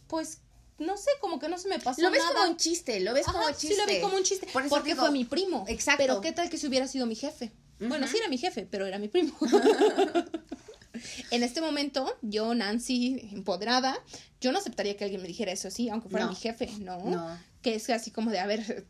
pues 0.08 0.40
no 0.78 0.96
sé, 0.96 1.10
como 1.20 1.38
que 1.38 1.48
no 1.48 1.58
se 1.58 1.68
me 1.68 1.78
pasó 1.78 2.02
Lo 2.02 2.10
ves 2.10 2.20
nada. 2.20 2.34
como 2.34 2.50
un 2.50 2.56
chiste, 2.56 3.00
lo 3.00 3.14
ves 3.14 3.28
Ajá, 3.28 3.38
como 3.38 3.50
chiste. 3.50 3.68
Sí, 3.68 3.80
lo 3.80 3.86
vi 3.86 4.00
como 4.00 4.16
un 4.16 4.22
chiste, 4.24 4.46
Por 4.52 4.68
porque 4.68 4.90
digo, 4.90 5.02
fue 5.02 5.10
mi 5.12 5.24
primo. 5.24 5.64
Exacto. 5.68 6.02
Pero 6.02 6.20
qué 6.20 6.32
tal 6.32 6.50
que 6.50 6.58
si 6.58 6.66
hubiera 6.66 6.88
sido 6.88 7.06
mi 7.06 7.14
jefe. 7.14 7.52
Uh 7.80 7.84
-huh. 7.84 7.88
Bueno, 7.88 8.08
sí 8.08 8.16
era 8.16 8.28
mi 8.28 8.38
jefe, 8.38 8.66
pero 8.70 8.86
era 8.86 8.98
mi 8.98 9.08
primo. 9.08 9.32
en 11.30 11.42
este 11.42 11.60
momento, 11.60 12.16
yo, 12.22 12.54
Nancy, 12.54 13.28
empoderada, 13.32 13.96
yo 14.40 14.52
no 14.52 14.58
aceptaría 14.58 14.96
que 14.96 15.04
alguien 15.04 15.22
me 15.22 15.28
dijera 15.28 15.52
eso 15.52 15.68
así, 15.68 15.88
aunque 15.88 16.08
fuera 16.08 16.26
no. 16.26 16.32
mi 16.32 16.36
jefe, 16.36 16.68
¿no? 16.80 16.98
No. 16.98 17.38
Que 17.62 17.76
es 17.76 17.88
así 17.90 18.10
como 18.10 18.30
de, 18.30 18.38
a 18.40 18.46
ver, 18.46 18.86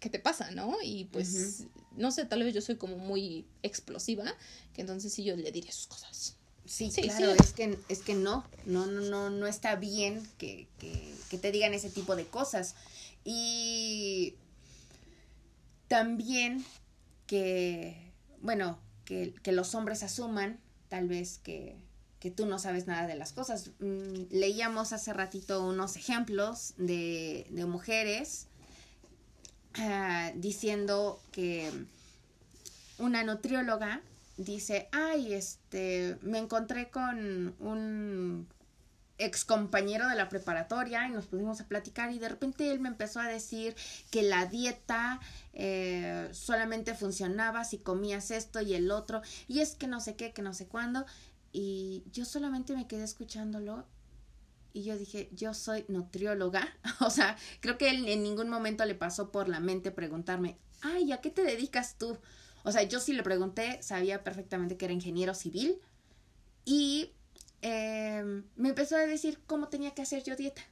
¿qué 0.00 0.10
te 0.10 0.18
pasa, 0.18 0.50
no? 0.52 0.76
Y 0.82 1.04
pues, 1.06 1.60
uh 1.60 1.64
-huh. 1.64 1.68
no 1.96 2.10
sé, 2.10 2.24
tal 2.24 2.42
vez 2.42 2.54
yo 2.54 2.60
soy 2.60 2.76
como 2.76 2.96
muy 2.96 3.46
explosiva, 3.62 4.24
que 4.74 4.80
entonces 4.80 5.12
sí 5.12 5.22
yo 5.24 5.36
le 5.36 5.50
diría 5.52 5.72
sus 5.72 5.86
cosas. 5.86 6.36
Sí, 6.64 6.90
sí 6.90 7.02
claro, 7.02 7.32
sí. 7.32 7.38
es 7.40 7.52
que 7.52 7.78
es 7.88 8.00
que 8.00 8.14
no, 8.14 8.44
no, 8.66 8.86
no, 8.86 9.00
no, 9.00 9.30
no 9.30 9.46
está 9.46 9.76
bien 9.76 10.26
que, 10.38 10.68
que, 10.78 11.14
que 11.28 11.38
te 11.38 11.50
digan 11.50 11.74
ese 11.74 11.90
tipo 11.90 12.16
de 12.16 12.26
cosas. 12.26 12.74
Y 13.24 14.34
también 15.88 16.64
que, 17.26 18.12
bueno, 18.40 18.78
que, 19.04 19.34
que 19.42 19.52
los 19.52 19.74
hombres 19.74 20.02
asuman 20.02 20.58
tal 20.88 21.08
vez 21.08 21.38
que, 21.38 21.76
que 22.20 22.30
tú 22.30 22.46
no 22.46 22.58
sabes 22.58 22.86
nada 22.86 23.06
de 23.06 23.16
las 23.16 23.32
cosas. 23.32 23.70
Mm, 23.80 24.24
leíamos 24.30 24.92
hace 24.92 25.12
ratito 25.12 25.66
unos 25.66 25.96
ejemplos 25.96 26.74
de, 26.76 27.46
de 27.50 27.66
mujeres 27.66 28.46
uh, 29.78 30.38
diciendo 30.38 31.20
que 31.32 31.70
una 32.98 33.24
nutrióloga 33.24 34.00
dice, 34.44 34.88
ay, 34.92 35.34
este, 35.34 36.18
me 36.22 36.38
encontré 36.38 36.90
con 36.90 37.54
un 37.58 38.48
ex 39.18 39.44
compañero 39.44 40.08
de 40.08 40.16
la 40.16 40.28
preparatoria 40.28 41.06
y 41.06 41.10
nos 41.10 41.26
pusimos 41.26 41.60
a 41.60 41.68
platicar 41.68 42.10
y 42.12 42.18
de 42.18 42.28
repente 42.28 42.70
él 42.70 42.80
me 42.80 42.88
empezó 42.88 43.20
a 43.20 43.28
decir 43.28 43.76
que 44.10 44.22
la 44.22 44.46
dieta 44.46 45.20
eh, 45.52 46.28
solamente 46.32 46.94
funcionaba 46.94 47.64
si 47.64 47.78
comías 47.78 48.30
esto 48.30 48.60
y 48.60 48.74
el 48.74 48.90
otro 48.90 49.22
y 49.46 49.60
es 49.60 49.76
que 49.76 49.86
no 49.86 50.00
sé 50.00 50.16
qué, 50.16 50.32
que 50.32 50.42
no 50.42 50.54
sé 50.54 50.66
cuándo 50.66 51.06
y 51.52 52.04
yo 52.12 52.24
solamente 52.24 52.74
me 52.74 52.86
quedé 52.86 53.04
escuchándolo 53.04 53.86
Y 54.72 54.84
yo 54.84 54.96
dije, 54.96 55.28
yo 55.32 55.52
soy 55.54 55.84
nutrióloga. 55.88 56.66
o 57.00 57.10
sea, 57.10 57.36
creo 57.60 57.76
que 57.78 57.90
él 57.90 58.08
en 58.08 58.22
ningún 58.22 58.48
momento 58.48 58.84
le 58.86 58.94
pasó 58.94 59.30
por 59.30 59.48
la 59.48 59.60
mente 59.60 59.90
preguntarme, 59.90 60.56
ay, 60.80 61.12
¿a 61.12 61.20
qué 61.20 61.30
te 61.30 61.42
dedicas 61.42 61.96
tú? 61.98 62.18
O 62.64 62.72
sea, 62.72 62.82
yo 62.82 63.00
sí 63.00 63.12
le 63.12 63.22
pregunté, 63.22 63.82
sabía 63.82 64.22
perfectamente 64.22 64.76
que 64.76 64.84
era 64.84 64.94
ingeniero 64.94 65.34
civil 65.34 65.80
y 66.64 67.12
em, 67.60 68.44
me 68.56 68.70
empezó 68.70 68.96
a 68.96 69.00
decir 69.00 69.40
cómo 69.46 69.68
tenía 69.68 69.92
que 69.92 70.02
hacer 70.02 70.22
yo 70.22 70.36
dieta. 70.36 70.62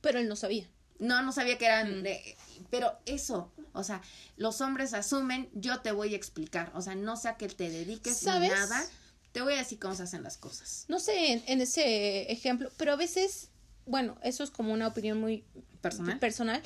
Pero 0.00 0.18
él 0.18 0.28
no 0.28 0.36
sabía. 0.36 0.66
No, 0.98 1.22
no 1.22 1.32
sabía 1.32 1.56
que 1.56 1.64
eran, 1.64 2.02
de, 2.02 2.36
pero 2.68 2.98
eso, 3.06 3.50
o 3.72 3.82
sea, 3.82 4.02
los 4.36 4.60
hombres 4.60 4.92
asumen, 4.92 5.48
yo 5.54 5.80
te 5.80 5.92
voy 5.92 6.12
a 6.12 6.16
explicar, 6.16 6.70
o 6.74 6.82
sea, 6.82 6.94
no 6.94 7.16
sé 7.16 7.28
a 7.28 7.36
qué 7.38 7.48
te 7.48 7.70
dediques 7.70 8.18
¿Sabes? 8.18 8.50
nada, 8.50 8.84
te 9.32 9.40
voy 9.40 9.54
a 9.54 9.58
decir 9.58 9.78
cómo 9.78 9.94
se 9.94 10.02
hacen 10.02 10.22
las 10.22 10.36
cosas. 10.36 10.84
No 10.88 11.00
sé, 11.00 11.42
en, 11.46 11.60
ese 11.62 12.30
ejemplo, 12.30 12.70
pero 12.76 12.92
a 12.92 12.96
veces, 12.96 13.48
bueno, 13.86 14.18
eso 14.22 14.44
es 14.44 14.50
como 14.50 14.74
una 14.74 14.88
opinión 14.88 15.18
muy 15.18 15.42
personal. 15.80 16.18
personal. 16.18 16.62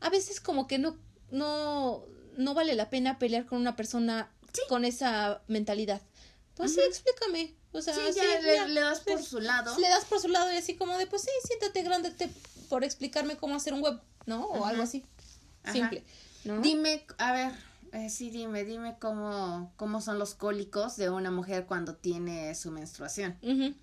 A 0.00 0.10
veces 0.10 0.38
como 0.40 0.66
que 0.66 0.78
no, 0.78 0.98
no, 1.30 2.04
no 2.38 2.54
vale 2.54 2.74
la 2.74 2.88
pena 2.88 3.18
pelear 3.18 3.44
con 3.44 3.58
una 3.58 3.76
persona 3.76 4.30
con 4.68 4.84
esa 4.84 5.42
mentalidad. 5.48 6.00
Pues 6.54 6.74
sí, 6.74 6.80
explícame. 6.80 7.54
O 7.72 7.82
sea, 7.82 7.94
sí, 7.94 8.00
ya, 8.16 8.66
le, 8.66 8.80
das 8.80 9.00
por 9.00 9.22
su 9.22 9.40
lado. 9.40 9.78
Le 9.78 9.88
das 9.88 10.04
por 10.06 10.20
su 10.20 10.28
lado 10.28 10.50
y 10.52 10.56
así 10.56 10.74
como 10.74 10.96
de, 10.96 11.06
pues 11.06 11.22
sí, 11.22 11.30
siéntate 11.44 11.82
grande 11.82 12.12
por 12.68 12.82
explicarme 12.82 13.36
cómo 13.36 13.56
hacer 13.56 13.74
un 13.74 13.82
web, 13.82 14.00
¿no? 14.26 14.46
O 14.46 14.64
algo 14.64 14.82
así. 14.82 15.04
Simple. 15.70 16.02
Dime, 16.62 17.04
a 17.18 17.32
ver, 17.32 17.52
eh, 17.92 18.08
sí, 18.08 18.30
dime, 18.30 18.64
dime 18.64 18.96
cómo, 18.98 19.72
cómo 19.76 20.00
son 20.00 20.18
los 20.18 20.34
cólicos 20.34 20.96
de 20.96 21.10
una 21.10 21.30
mujer 21.30 21.66
cuando 21.66 21.94
tiene 21.94 22.54
su 22.54 22.70
menstruación. 22.70 23.36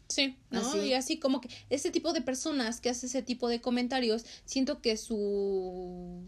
sí, 0.07 0.37
¿no? 0.49 0.83
Y 0.83 0.93
así 0.93 1.19
como 1.19 1.41
que 1.41 1.49
ese 1.69 1.91
tipo 1.91 2.13
de 2.13 2.21
personas 2.21 2.81
que 2.81 2.89
hace 2.89 3.05
ese 3.05 3.21
tipo 3.21 3.47
de 3.49 3.61
comentarios, 3.61 4.25
siento 4.45 4.81
que 4.81 4.97
su 4.97 6.23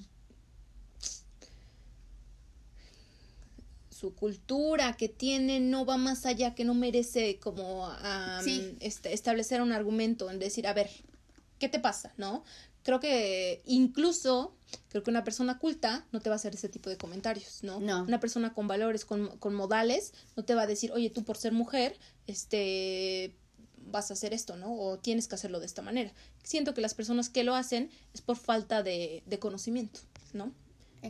su 3.98 4.14
cultura 4.14 4.94
que 4.94 5.10
tiene 5.10 5.60
no 5.60 5.84
va 5.84 5.98
más 5.98 6.28
allá, 6.28 6.54
que 6.54 6.64
no 6.64 6.76
merece 6.76 7.40
como 7.40 7.90
este, 8.80 9.14
establecer 9.14 9.60
un 9.62 9.72
argumento 9.72 10.30
en 10.30 10.38
decir, 10.38 10.68
a 10.68 10.74
ver, 10.74 10.88
¿qué 11.58 11.68
te 11.68 11.80
pasa? 11.80 12.14
¿No? 12.16 12.44
Creo 12.84 13.00
que 13.00 13.64
incluso, 13.66 14.56
creo 14.90 15.02
que 15.02 15.10
una 15.10 15.24
persona 15.24 15.58
culta 15.58 16.06
no 16.12 16.22
te 16.22 16.30
va 16.30 16.36
a 16.36 16.38
hacer 16.38 16.54
ese 16.54 16.70
tipo 16.70 16.92
de 16.92 16.98
comentarios, 16.98 17.64
¿no? 17.64 17.80
No. 17.80 18.04
Una 18.04 18.20
persona 18.20 18.54
con 18.54 18.68
valores, 18.68 19.04
con, 19.04 19.36
con 19.40 19.56
modales, 19.56 20.14
no 20.36 20.46
te 20.46 20.54
va 20.54 20.62
a 20.62 20.68
decir, 20.68 20.92
oye, 20.92 21.10
tú 21.10 21.24
por 21.24 21.38
ser 21.38 21.52
mujer, 21.52 21.98
este 22.28 23.36
vas 23.78 24.12
a 24.12 24.14
hacer 24.14 24.32
esto, 24.32 24.58
¿no? 24.58 24.76
O 24.76 25.00
tienes 25.00 25.28
que 25.28 25.36
hacerlo 25.36 25.60
de 25.60 25.66
esta 25.66 25.82
manera. 25.82 26.14
Siento 26.44 26.76
que 26.76 26.82
las 26.82 26.94
personas 26.94 27.30
que 27.30 27.44
lo 27.44 27.56
hacen 27.56 27.90
es 28.14 28.22
por 28.22 28.38
falta 28.38 28.84
de, 28.84 29.24
de 29.26 29.40
conocimiento, 29.40 30.02
¿no? 30.34 30.54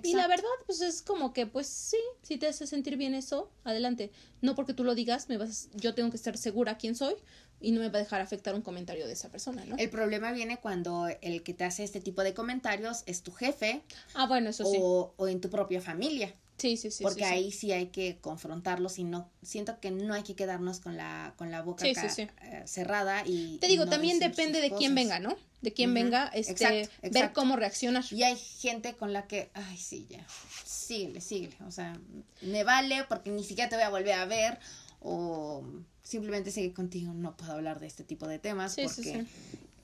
Y 0.03 0.13
la 0.13 0.27
verdad, 0.27 0.45
pues 0.65 0.81
es 0.81 1.01
como 1.01 1.33
que, 1.33 1.45
pues 1.47 1.67
sí, 1.67 1.97
si 2.21 2.37
te 2.37 2.47
hace 2.47 2.67
sentir 2.67 2.97
bien 2.97 3.13
eso, 3.13 3.49
adelante. 3.63 4.11
No 4.41 4.55
porque 4.55 4.73
tú 4.73 4.83
lo 4.83 4.95
digas, 4.95 5.29
me 5.29 5.37
vas, 5.37 5.69
yo 5.75 5.95
tengo 5.95 6.09
que 6.09 6.17
estar 6.17 6.37
segura 6.37 6.77
quién 6.77 6.95
soy 6.95 7.15
y 7.59 7.71
no 7.71 7.79
me 7.79 7.89
va 7.89 7.99
a 7.99 8.01
dejar 8.01 8.21
afectar 8.21 8.53
un 8.53 8.61
comentario 8.61 9.07
de 9.07 9.13
esa 9.13 9.29
persona, 9.29 9.65
¿no? 9.65 9.77
El 9.77 9.89
problema 9.89 10.31
viene 10.31 10.57
cuando 10.57 11.07
el 11.21 11.43
que 11.43 11.53
te 11.53 11.63
hace 11.63 11.83
este 11.83 12.01
tipo 12.01 12.23
de 12.23 12.33
comentarios 12.33 13.03
es 13.05 13.23
tu 13.23 13.31
jefe. 13.31 13.81
Ah, 14.13 14.27
bueno, 14.27 14.49
eso 14.49 14.65
sí. 14.65 14.77
O 14.79 15.27
en 15.27 15.41
tu 15.41 15.49
propia 15.49 15.81
familia. 15.81 16.35
Sí, 16.57 16.75
sí, 16.75 16.89
sí. 16.89 17.03
Porque 17.03 17.23
ahí 17.23 17.51
sí. 17.51 17.71
hay 17.71 17.87
que 17.87 18.17
confrontarlos 18.19 18.97
y 18.97 19.03
no, 19.03 19.29
siento 19.43 19.79
que 19.79 19.91
no 19.91 20.13
hay 20.13 20.23
que 20.23 20.35
quedarnos 20.35 20.79
con 20.79 20.97
la, 20.97 21.33
con 21.37 21.51
la 21.51 21.61
boca 21.61 21.85
eh, 21.85 22.63
cerrada 22.65 23.23
y... 23.25 23.57
Te 23.59 23.67
digo, 23.67 23.85
también 23.85 24.19
depende 24.19 24.59
de 24.59 24.71
quién 24.71 24.95
venga, 24.95 25.19
¿no? 25.19 25.35
De 25.61 25.73
quién 25.73 25.93
venga, 25.93 26.27
este, 26.33 26.89
ver 27.11 27.33
cómo 27.33 27.55
reaccionar. 27.55 28.03
Y 28.11 28.23
hay 28.23 28.37
gente 28.37 28.95
con 28.95 29.13
la 29.13 29.27
que, 29.27 29.49
ay, 29.53 29.77
sí, 29.77 30.07
ya, 30.09 30.25
síguele, 30.65 31.21
síguele, 31.21 31.55
o 31.67 31.71
sea, 31.71 31.99
me 32.41 32.63
vale 32.63 33.03
porque 33.07 33.29
ni 33.29 33.43
siquiera 33.43 33.69
te 33.69 33.75
voy 33.75 33.85
a 33.85 33.89
volver 33.89 34.13
a 34.13 34.25
ver 34.25 34.59
o 34.99 35.63
simplemente 36.03 36.51
sigue 36.51 36.73
contigo, 36.73 37.13
no 37.13 37.35
puedo 37.35 37.51
hablar 37.51 37.79
de 37.79 37.87
este 37.87 38.03
tipo 38.03 38.27
de 38.27 38.39
temas 38.39 38.75
porque 38.81 39.25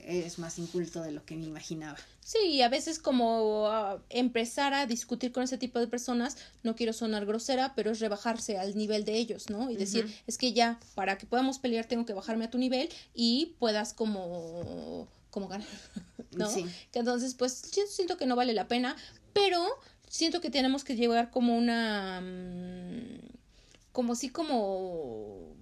es 0.04 0.38
más 0.38 0.58
inculto 0.58 1.02
de 1.02 1.12
lo 1.12 1.24
que 1.24 1.36
me 1.36 1.44
imaginaba. 1.44 1.98
Sí, 2.20 2.62
a 2.62 2.68
veces 2.68 2.98
como 2.98 3.66
ah, 3.68 4.02
empezar 4.08 4.72
a 4.72 4.86
discutir 4.86 5.32
con 5.32 5.42
ese 5.42 5.58
tipo 5.58 5.78
de 5.78 5.86
personas, 5.86 6.36
no 6.62 6.74
quiero 6.74 6.92
sonar 6.92 7.26
grosera, 7.26 7.74
pero 7.74 7.90
es 7.90 8.00
rebajarse 8.00 8.58
al 8.58 8.76
nivel 8.76 9.04
de 9.04 9.16
ellos, 9.16 9.50
¿no? 9.50 9.70
Y 9.70 9.76
decir, 9.76 10.12
es 10.26 10.38
que 10.38 10.52
ya, 10.52 10.80
para 10.94 11.18
que 11.18 11.26
podamos 11.26 11.58
pelear, 11.58 11.84
tengo 11.84 12.06
que 12.06 12.14
bajarme 12.14 12.46
a 12.46 12.50
tu 12.50 12.58
nivel 12.58 12.88
y 13.14 13.54
puedas 13.58 13.92
como, 13.92 15.08
como 15.30 15.48
ganar, 15.48 15.68
¿no? 16.32 16.50
Sí. 16.50 16.66
Que 16.92 17.00
entonces, 17.00 17.34
pues, 17.34 17.52
siento 17.88 18.16
que 18.16 18.26
no 18.26 18.36
vale 18.36 18.54
la 18.54 18.68
pena, 18.68 18.96
pero 19.32 19.62
siento 20.08 20.40
que 20.40 20.50
tenemos 20.50 20.84
que 20.84 20.96
llegar 20.96 21.30
como 21.30 21.56
una, 21.56 22.20
mm, 22.22 23.18
como 23.92 24.14
sí, 24.14 24.30
como 24.30 25.54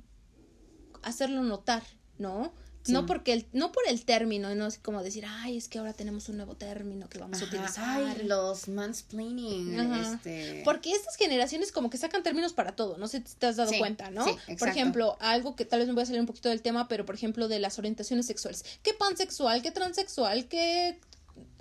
hacerlo 1.02 1.42
notar, 1.42 1.82
¿no? 2.18 2.52
No 2.88 3.06
porque 3.06 3.32
el, 3.32 3.46
no 3.52 3.72
por 3.72 3.82
el 3.88 4.04
término, 4.04 4.54
no 4.54 4.66
es 4.66 4.78
como 4.78 5.02
decir, 5.02 5.24
ay, 5.26 5.56
es 5.56 5.68
que 5.68 5.78
ahora 5.78 5.92
tenemos 5.92 6.28
un 6.28 6.36
nuevo 6.36 6.56
término 6.56 7.08
que 7.08 7.18
vamos 7.18 7.40
a 7.40 7.44
utilizar. 7.44 8.02
Ay, 8.02 8.24
los 8.24 8.68
mansplaining. 8.68 9.78
Este... 9.78 10.62
Porque 10.64 10.92
estas 10.92 11.16
generaciones 11.16 11.72
como 11.72 11.90
que 11.90 11.98
sacan 11.98 12.22
términos 12.22 12.52
para 12.52 12.74
todo, 12.74 12.96
no 12.98 13.08
sé 13.08 13.22
si 13.24 13.36
te 13.36 13.46
has 13.46 13.56
dado 13.56 13.72
cuenta, 13.78 14.10
¿no? 14.10 14.24
por 14.58 14.68
ejemplo, 14.68 15.16
algo 15.20 15.56
que 15.56 15.64
tal 15.64 15.80
vez 15.80 15.88
me 15.88 15.94
voy 15.94 16.02
a 16.02 16.06
salir 16.06 16.20
un 16.20 16.26
poquito 16.26 16.48
del 16.48 16.62
tema, 16.62 16.88
pero 16.88 17.04
por 17.04 17.14
ejemplo 17.14 17.48
de 17.48 17.58
las 17.58 17.78
orientaciones 17.78 18.26
sexuales. 18.26 18.64
¿Qué 18.82 18.94
pansexual? 18.94 19.62
¿Qué 19.62 19.70
transexual? 19.70 20.48
¿Qué 20.48 20.98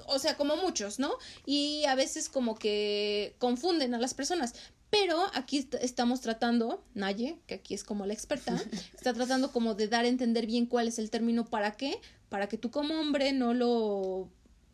o 0.07 0.19
sea, 0.19 0.35
como 0.35 0.57
muchos, 0.57 0.99
¿no? 0.99 1.11
Y 1.45 1.85
a 1.85 1.95
veces 1.95 2.29
como 2.29 2.55
que 2.55 3.35
confunden 3.39 3.93
a 3.93 3.99
las 3.99 4.13
personas. 4.13 4.53
Pero 4.91 5.25
aquí 5.33 5.67
estamos 5.79 6.21
tratando, 6.21 6.83
Naye, 6.93 7.39
que 7.47 7.55
aquí 7.55 7.73
es 7.73 7.83
como 7.83 8.05
la 8.05 8.13
experta, 8.13 8.55
está 8.93 9.13
tratando 9.13 9.51
como 9.51 9.73
de 9.73 9.87
dar 9.87 10.05
a 10.05 10.09
entender 10.09 10.45
bien 10.45 10.67
cuál 10.67 10.87
es 10.87 10.99
el 10.99 11.09
término 11.09 11.45
para 11.45 11.71
qué, 11.71 11.99
para 12.29 12.47
que 12.47 12.57
tú 12.57 12.69
como 12.69 12.99
hombre 12.99 13.31
no 13.31 13.53
lo 13.53 14.29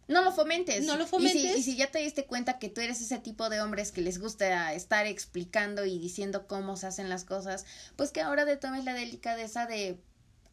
no 0.07 0.24
lo 0.24 0.31
fomentes. 0.31 0.86
No 0.86 0.97
lo 0.97 1.05
fomentes. 1.05 1.57
Y 1.57 1.63
si, 1.63 1.75
ya 1.75 1.91
te 1.91 2.00
diste 2.00 2.25
cuenta 2.25 2.59
que 2.59 2.69
tú 2.69 2.81
eres 2.81 3.01
ese 3.01 3.19
tipo 3.19 3.50
de 3.50 3.62
hombres 3.62 3.91
que 3.91 4.01
les 4.01 4.19
gusta 4.19 4.74
estar 4.74 5.05
explicando 5.05 5.86
y 5.86 6.00
diciendo 6.00 6.47
cómo 6.47 6.77
se 6.77 6.88
hacen 6.88 7.09
las 7.09 7.25
cosas, 7.25 7.65
pues 7.95 8.12
que 8.12 8.21
ahora 8.21 8.45
te 8.45 8.55
tomes 8.55 8.86
la 8.86 8.93
delicadeza 8.93 9.65
de 9.65 10.00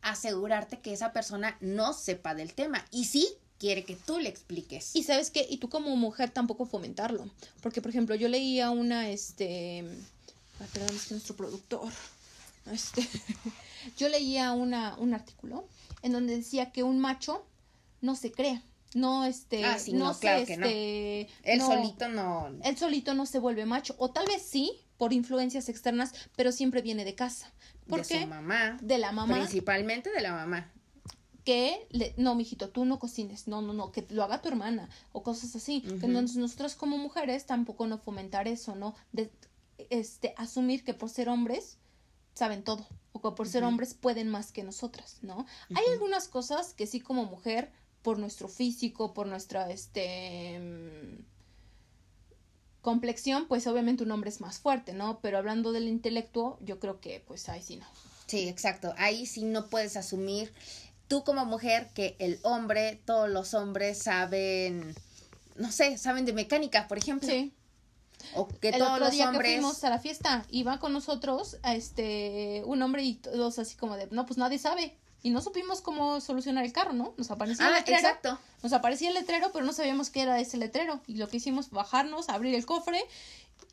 asegurarte 0.02 0.80
que 0.80 0.92
esa 0.92 1.12
persona 1.12 1.56
no 1.60 1.92
sepa 1.92 2.34
del 2.34 2.52
tema. 2.52 2.84
Y 2.90 3.04
sí, 3.04 3.28
quiere 3.64 3.82
que 3.82 3.96
tú 3.96 4.18
le 4.18 4.28
expliques. 4.28 4.94
Y 4.94 5.04
sabes 5.04 5.30
qué, 5.30 5.46
y 5.48 5.56
tú 5.56 5.70
como 5.70 5.96
mujer 5.96 6.28
tampoco 6.28 6.66
fomentarlo, 6.66 7.30
porque 7.62 7.80
por 7.80 7.90
ejemplo, 7.90 8.14
yo 8.14 8.28
leía 8.28 8.68
una, 8.68 9.08
este, 9.08 9.82
ay, 10.60 10.66
perdón, 10.70 10.94
es 10.94 11.06
que 11.06 11.14
nuestro 11.14 11.34
productor, 11.34 11.90
este, 12.70 13.08
yo 13.96 14.10
leía 14.10 14.52
una, 14.52 14.96
un 14.98 15.14
artículo 15.14 15.66
en 16.02 16.12
donde 16.12 16.36
decía 16.36 16.72
que 16.72 16.82
un 16.82 16.98
macho 16.98 17.46
no 18.02 18.16
se 18.16 18.32
crea, 18.32 18.60
no 18.94 19.24
este 19.24 19.64
ah, 19.64 19.78
no, 19.94 20.14
claro 20.18 20.44
que 20.44 20.58
no. 20.58 20.66
Este, 20.66 21.28
él 21.44 21.60
solito 21.62 22.08
no. 22.08 22.50
Él 22.64 22.76
solito 22.76 23.14
no 23.14 23.24
se 23.24 23.38
vuelve 23.38 23.64
macho. 23.64 23.96
O 23.98 24.10
tal 24.10 24.26
vez 24.26 24.42
sí 24.42 24.70
por 24.98 25.12
influencias 25.12 25.68
externas 25.68 26.12
pero 26.36 26.52
siempre 26.52 26.82
viene 26.82 27.04
de 27.04 27.14
casa. 27.14 27.50
¿Por 27.88 28.06
de 28.06 28.20
su 28.20 28.26
mamá. 28.28 28.78
De 28.82 28.98
la 28.98 29.10
mamá. 29.10 29.34
Principalmente 29.34 30.10
de 30.12 30.20
la 30.20 30.32
mamá 30.32 30.70
que 31.44 31.86
le, 31.90 32.14
no, 32.16 32.34
mijito, 32.34 32.70
tú 32.70 32.84
no 32.84 32.98
cocines, 32.98 33.46
no, 33.48 33.60
no, 33.62 33.72
no, 33.72 33.92
que 33.92 34.06
lo 34.10 34.22
haga 34.22 34.40
tu 34.40 34.48
hermana 34.48 34.88
o 35.12 35.22
cosas 35.22 35.54
así. 35.54 35.84
Entonces 35.86 36.36
nosotros 36.36 36.74
como 36.74 36.96
mujeres 36.98 37.46
tampoco 37.46 37.86
no 37.86 37.98
fomentar 37.98 38.48
eso, 38.48 38.74
¿no? 38.74 38.94
De, 39.12 39.30
este, 39.90 40.34
asumir 40.36 40.84
que 40.84 40.94
por 40.94 41.10
ser 41.10 41.28
hombres 41.28 41.78
saben 42.34 42.64
todo 42.64 42.86
o 43.12 43.20
que 43.20 43.30
por 43.36 43.46
ser 43.46 43.62
hombres 43.64 43.94
pueden 43.94 44.28
más 44.28 44.52
que 44.52 44.64
nosotras, 44.64 45.18
¿no? 45.22 45.46
Hay 45.74 45.84
algunas 45.92 46.28
cosas 46.28 46.74
que 46.74 46.86
sí 46.86 47.00
como 47.00 47.24
mujer, 47.26 47.70
por 48.02 48.18
nuestro 48.18 48.48
físico, 48.48 49.14
por 49.14 49.26
nuestra, 49.26 49.70
este 49.70 50.60
complexión, 52.82 53.46
pues 53.48 53.66
obviamente 53.66 54.04
un 54.04 54.10
hombre 54.10 54.28
es 54.28 54.42
más 54.42 54.58
fuerte, 54.58 54.92
¿no? 54.92 55.20
Pero 55.20 55.38
hablando 55.38 55.72
del 55.72 55.88
intelecto, 55.88 56.58
yo 56.60 56.78
creo 56.78 57.00
que 57.00 57.24
pues 57.26 57.48
ahí 57.48 57.62
sí 57.62 57.76
no. 57.76 57.86
Sí, 58.26 58.46
exacto. 58.46 58.92
Ahí 58.98 59.24
sí 59.24 59.42
no 59.44 59.68
puedes 59.68 59.96
asumir 59.96 60.52
tú 61.08 61.24
como 61.24 61.44
mujer 61.44 61.88
que 61.94 62.16
el 62.18 62.38
hombre, 62.42 63.00
todos 63.04 63.28
los 63.28 63.54
hombres 63.54 63.98
saben, 63.98 64.94
no 65.56 65.70
sé, 65.72 65.98
saben 65.98 66.24
de 66.24 66.32
mecánica, 66.32 66.88
por 66.88 66.98
ejemplo. 66.98 67.28
Sí. 67.28 67.52
O 68.34 68.48
que 68.48 68.70
el 68.70 68.78
todos 68.78 68.92
otro 68.92 69.04
los 69.04 69.12
día 69.12 69.28
hombres... 69.28 69.50
que 69.52 69.56
fuimos 69.60 69.84
a 69.84 69.90
la 69.90 69.98
fiesta, 69.98 70.44
iba 70.50 70.78
con 70.78 70.92
nosotros 70.92 71.58
este 71.64 72.62
un 72.64 72.80
hombre 72.82 73.02
y 73.02 73.14
todos 73.14 73.58
así 73.58 73.76
como 73.76 73.96
de, 73.96 74.08
no, 74.10 74.24
pues 74.26 74.38
nadie 74.38 74.58
sabe. 74.58 74.96
Y 75.22 75.30
no 75.30 75.40
supimos 75.40 75.80
cómo 75.80 76.20
solucionar 76.20 76.66
el 76.66 76.72
carro, 76.74 76.92
¿no? 76.92 77.14
Nos 77.16 77.30
aparecía 77.30 77.66
el 77.68 77.72
ah, 77.72 77.78
letrero. 77.78 77.98
Exacto. 77.98 78.38
Nos 78.62 78.74
aparecía 78.74 79.08
el 79.08 79.14
letrero, 79.14 79.52
pero 79.54 79.64
no 79.64 79.72
sabíamos 79.72 80.10
qué 80.10 80.20
era 80.20 80.38
ese 80.38 80.58
letrero. 80.58 81.00
Y 81.06 81.16
lo 81.16 81.28
que 81.28 81.38
hicimos, 81.38 81.70
bajarnos, 81.70 82.28
abrir 82.28 82.54
el 82.54 82.66
cofre 82.66 83.02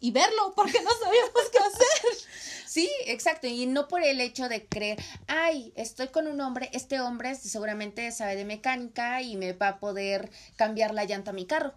y 0.02 0.12
verlo, 0.12 0.52
porque 0.56 0.82
no 0.82 0.90
sabíamos 0.92 1.50
qué 1.52 1.60
hacer. 1.60 2.30
Sí, 2.66 2.90
exacto, 3.06 3.48
y 3.48 3.66
no 3.66 3.88
por 3.88 4.02
el 4.02 4.20
hecho 4.22 4.50
de 4.50 4.66
creer, 4.66 4.98
ay, 5.28 5.74
estoy 5.76 6.08
con 6.08 6.28
un 6.28 6.40
hombre, 6.42 6.70
este 6.74 7.00
hombre 7.02 7.36
seguramente 7.36 8.10
sabe 8.12 8.36
de 8.36 8.46
mecánica 8.46 9.22
y 9.22 9.36
me 9.36 9.54
va 9.54 9.68
a 9.68 9.80
poder 9.80 10.32
cambiar 10.56 10.94
la 10.94 11.04
llanta 11.06 11.32
a 11.32 11.34
mi 11.34 11.46
carro, 11.46 11.74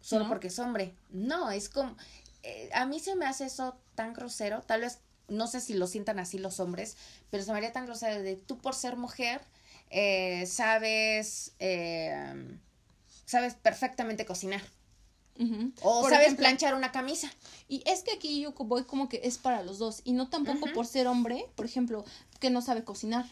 solo 0.00 0.28
porque 0.28 0.48
es 0.48 0.58
hombre. 0.58 0.94
No, 1.10 1.50
es 1.50 1.68
como, 1.68 1.96
eh, 2.42 2.70
a 2.72 2.86
mí 2.86 2.98
se 2.98 3.14
me 3.14 3.26
hace 3.26 3.44
eso 3.44 3.76
tan 3.94 4.14
grosero, 4.14 4.62
tal 4.62 4.80
vez, 4.80 5.00
no 5.28 5.46
sé 5.46 5.60
si 5.60 5.74
lo 5.74 5.86
sientan 5.86 6.18
así 6.18 6.38
los 6.38 6.60
hombres, 6.60 6.96
pero 7.30 7.44
se 7.44 7.52
me 7.52 7.58
haría 7.58 7.72
tan 7.72 7.84
grosero 7.86 8.22
de 8.22 8.36
tú 8.36 8.58
por 8.58 8.74
ser 8.74 8.96
mujer, 8.96 9.42
eh, 9.90 10.46
sabes, 10.46 11.52
eh, 11.58 12.58
sabes 13.26 13.54
perfectamente 13.54 14.24
cocinar. 14.24 14.62
O 15.82 16.08
sabes 16.08 16.34
planchar 16.34 16.74
una 16.74 16.92
camisa. 16.92 17.30
Y 17.68 17.82
es 17.86 18.02
que 18.02 18.12
aquí 18.12 18.40
yo 18.40 18.52
voy 18.52 18.84
como 18.84 19.08
que 19.08 19.20
es 19.24 19.38
para 19.38 19.62
los 19.62 19.78
dos. 19.78 20.02
Y 20.04 20.12
no 20.12 20.28
tampoco 20.28 20.66
por 20.72 20.86
ser 20.86 21.06
hombre, 21.06 21.46
por 21.54 21.66
ejemplo, 21.66 22.04
que 22.40 22.50
no 22.50 22.62
sabe 22.62 22.84
cocinar, 22.84 23.26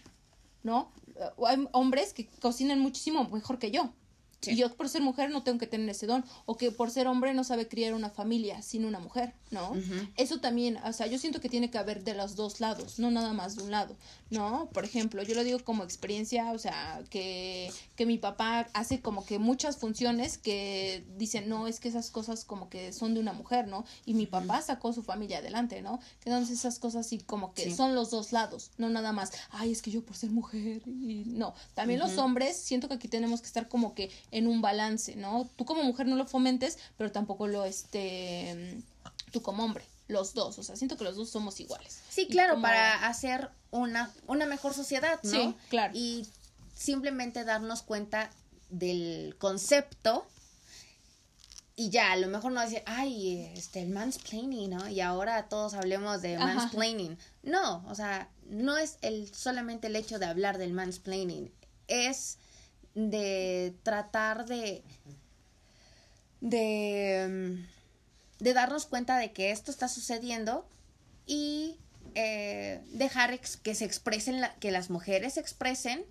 ¿no? 0.63 0.91
Hay 1.47 1.69
hombres 1.73 2.13
que 2.13 2.27
cocinan 2.41 2.81
muchísimo 2.81 3.29
mejor 3.29 3.59
que 3.59 3.71
yo. 3.71 3.93
Y 4.47 4.57
yo 4.57 4.75
por 4.75 4.89
ser 4.89 5.03
mujer 5.03 5.31
no 5.31 5.43
tengo 5.43 5.59
que 5.59 5.67
tener 5.67 5.89
ese 5.91 6.07
don. 6.07 6.25
O 6.47 6.57
que 6.57 6.71
por 6.71 6.91
ser 6.91 7.07
hombre 7.07 7.35
no 7.35 7.45
sabe 7.45 7.69
criar 7.69 7.95
una 7.95 8.11
familia 8.11 8.63
sin 8.63 8.85
una 8.85 8.99
mujer, 8.99 9.35
¿no? 9.51 9.73
Eso 10.17 10.41
también, 10.41 10.79
o 10.85 10.93
sea, 10.93 11.07
yo 11.07 11.19
siento 11.19 11.41
que 11.41 11.49
tiene 11.49 11.71
que 11.71 11.79
haber 11.79 12.05
de 12.05 12.15
los 12.15 12.37
dos 12.37 12.61
lados, 12.61 12.99
no 12.99 13.11
nada 13.11 13.33
más 13.33 13.57
de 13.57 13.63
un 13.63 13.71
lado, 13.71 13.97
¿no? 14.31 14.69
Por 14.73 14.85
ejemplo, 14.85 15.23
yo 15.23 15.35
lo 15.35 15.45
digo 15.45 15.63
como 15.65 15.85
experiencia, 15.85 16.53
o 16.53 16.59
sea, 16.59 17.03
que, 17.11 17.71
que 17.97 18.07
mi 18.07 18.19
papá 18.19 18.69
hace 18.73 19.01
como 19.01 19.25
que 19.25 19.39
muchas 19.39 19.77
funciones 19.77 20.39
que 20.39 21.05
dicen, 21.17 21.49
no, 21.49 21.67
es 21.67 21.81
que 21.81 21.89
esas 21.89 22.11
cosas 22.11 22.45
como 22.45 22.69
que 22.69 22.93
son 22.93 23.15
de 23.15 23.21
una 23.21 23.33
mujer, 23.33 23.69
¿no? 23.69 23.85
Y 24.07 24.15
mi 24.15 24.27
papá 24.27 24.63
sacó 24.63 24.93
su 24.93 25.03
familia 25.03 25.39
adelante, 25.39 25.83
¿no? 25.83 26.01
Entonces 26.25 26.59
esas 26.59 26.79
cosas 26.79 27.07
sí 27.07 27.19
como 27.19 27.53
que 27.53 27.75
son 27.75 27.95
los 27.95 28.11
dos 28.11 28.33
lados, 28.33 28.71
no 28.79 28.89
nada 28.89 29.13
más, 29.13 29.33
ay, 29.51 29.73
es 29.73 29.83
que 29.83 29.91
yo 29.91 30.03
por 30.05 30.17
ser 30.17 30.31
mujer 30.31 30.83
y 30.87 31.25
no. 31.27 31.55
También 31.75 32.01
los 32.01 32.17
hombres, 32.19 32.57
siento 32.57 32.89
que 32.89 32.95
aquí 32.95 33.09
tenemos 33.09 33.41
que 33.41 33.47
estar 33.47 33.69
como 33.69 33.95
que 33.95 34.11
en 34.31 34.47
un 34.47 34.63
balance, 34.63 35.17
¿no? 35.17 35.49
Tú 35.57 35.65
como 35.65 35.83
mujer 35.83 36.07
no 36.07 36.17
lo 36.17 36.27
fomentes, 36.27 36.79
pero 36.97 37.11
tampoco 37.11 37.47
lo, 37.47 37.65
este, 37.65 38.83
tú 39.33 39.43
como 39.43 39.65
hombre, 39.65 39.85
los 40.09 40.35
dos, 40.35 40.59
o 40.59 40.63
sea, 40.63 40.77
siento 40.77 40.97
que 40.97 41.05
los 41.05 41.17
dos 41.17 41.31
somos 41.31 41.59
iguales. 41.61 42.01
Sí, 42.09 42.27
claro, 42.27 42.61
para 42.61 43.07
hacer 43.07 43.51
una, 43.71 44.13
una 44.27 44.47
mejor 44.47 44.75
sociedad, 44.75 45.21
¿no? 45.23 45.31
Sí, 45.31 45.55
claro. 45.69 45.93
Y 45.95 46.27
simplemente 46.75 47.45
darnos 47.45 47.83
cuenta 47.83 48.31
del 48.71 49.37
concepto 49.39 50.27
y 51.81 51.89
ya, 51.89 52.13
a 52.13 52.17
lo 52.17 52.29
mejor 52.29 52.53
no 52.53 52.61
decir, 52.61 52.83
ay, 52.85 53.51
este, 53.57 53.81
el 53.81 53.89
mansplaining, 53.89 54.69
¿no? 54.69 54.87
Y 54.89 55.01
ahora 55.01 55.49
todos 55.49 55.73
hablemos 55.73 56.21
de 56.21 56.37
mansplaining. 56.37 57.17
No, 57.43 57.83
o 57.89 57.95
sea, 57.95 58.29
no 58.51 58.77
es 58.77 58.99
el, 59.01 59.35
solamente 59.35 59.87
el 59.87 59.97
hecho 59.97 60.19
de 60.19 60.27
hablar 60.27 60.59
del 60.59 60.75
mansplaining, 60.75 61.51
es 61.89 62.37
de 62.95 63.75
tratar 63.83 64.47
de, 64.47 64.83
de, 66.41 67.65
de 68.39 68.53
darnos 68.53 68.87
cuenta 68.87 69.19
de 69.19 69.33
que 69.33 69.51
esto 69.51 69.71
está 69.71 69.89
sucediendo 69.89 70.67
y 71.27 71.79
eh, 72.15 72.83
dejar 72.93 73.39
que 73.41 73.75
se 73.75 73.85
expresen, 73.85 74.43
que 74.59 74.71
las 74.71 74.91
mujeres 74.91 75.35
se 75.35 75.41
expresen 75.41 76.05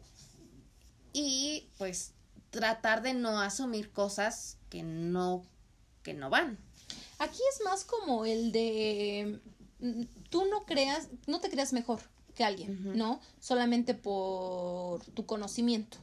y 1.12 1.68
pues 1.78 2.14
tratar 2.52 3.02
de 3.02 3.14
no 3.14 3.40
asumir 3.42 3.92
cosas 3.92 4.58
que 4.70 4.84
no, 4.84 5.44
que 6.04 6.14
no 6.14 6.30
van. 6.30 6.58
Aquí 7.20 7.40
es 7.54 7.62
más 7.66 7.84
como 7.84 8.26
el 8.26 8.52
de 8.52 9.42
mm, 9.80 10.04
tú 10.30 10.46
no 10.46 10.66
creas, 10.66 11.10
no 11.28 11.40
te 11.42 11.50
creas 11.50 11.74
mejor 11.74 12.00
que 12.34 12.46
alguien, 12.46 12.98
¿no? 12.98 13.20
Solamente 13.42 13.94
por 13.94 15.04
tu 15.04 15.26
conocimiento 15.26 15.98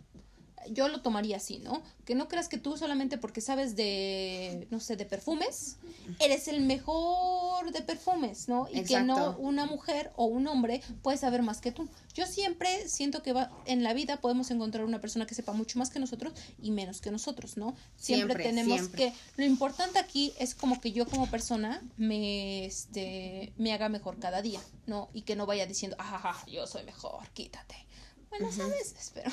yo 0.71 0.88
lo 0.88 1.01
tomaría 1.01 1.37
así, 1.37 1.59
¿no? 1.59 1.83
Que 2.05 2.14
no 2.14 2.29
creas 2.29 2.49
que 2.49 2.59
tú 2.59 2.77
solamente 2.77 3.19
porque 3.19 3.40
sabes 3.40 3.77
de, 3.77 4.66
no 4.71 4.81
sé, 4.81 4.97
de 4.97 5.05
perfumes, 5.05 5.77
eres 6.19 6.49
el 6.49 6.61
mejor 6.61 7.73
de 7.73 7.83
perfumes, 7.83 8.49
¿no? 8.49 8.69
Y 8.73 8.85
que 8.85 9.01
no 9.01 9.37
una 9.38 9.66
mujer 9.66 10.12
o 10.16 10.27
un 10.27 10.47
hombre 10.47 10.83
puede 11.03 11.19
saber 11.19 11.42
más 11.42 11.61
que 11.61 11.73
tú. 11.73 11.88
Yo 12.14 12.27
siempre 12.27 12.88
siento 12.88 13.23
que 13.23 13.33
va, 13.33 13.51
en 13.66 13.83
la 13.83 13.92
vida 13.92 14.21
podemos 14.21 14.51
encontrar 14.51 14.85
una 14.85 15.01
persona 15.01 15.27
que 15.27 15.35
sepa 15.35 15.53
mucho 15.53 15.79
más 15.79 15.90
que 15.90 15.99
nosotros 15.99 16.33
y 16.61 16.71
menos 16.71 17.01
que 17.01 17.11
nosotros, 17.11 17.57
¿no? 17.57 17.75
Siempre, 17.97 18.42
tenemos 18.42 18.88
que, 18.88 19.12
lo 19.37 19.45
importante 19.45 19.99
aquí 19.99 20.33
es 20.38 20.55
como 20.55 20.81
que 20.81 20.92
yo 20.92 21.07
como 21.07 21.31
persona 21.31 21.83
me, 21.97 22.64
este, 22.64 23.53
me 23.59 23.73
haga 23.73 23.88
mejor 23.88 24.19
cada 24.19 24.42
día, 24.42 24.61
¿no? 24.87 25.11
Y 25.12 25.23
que 25.23 25.37
no 25.37 25.47
vaya 25.47 25.66
diciendo, 25.66 25.97
ajá, 25.99 26.45
yo 26.47 26.66
soy 26.66 26.85
mejor, 26.85 27.29
quítate 27.31 27.86
bueno, 28.31 28.49
a 28.49 28.69
veces, 28.69 29.12
pero... 29.15 29.31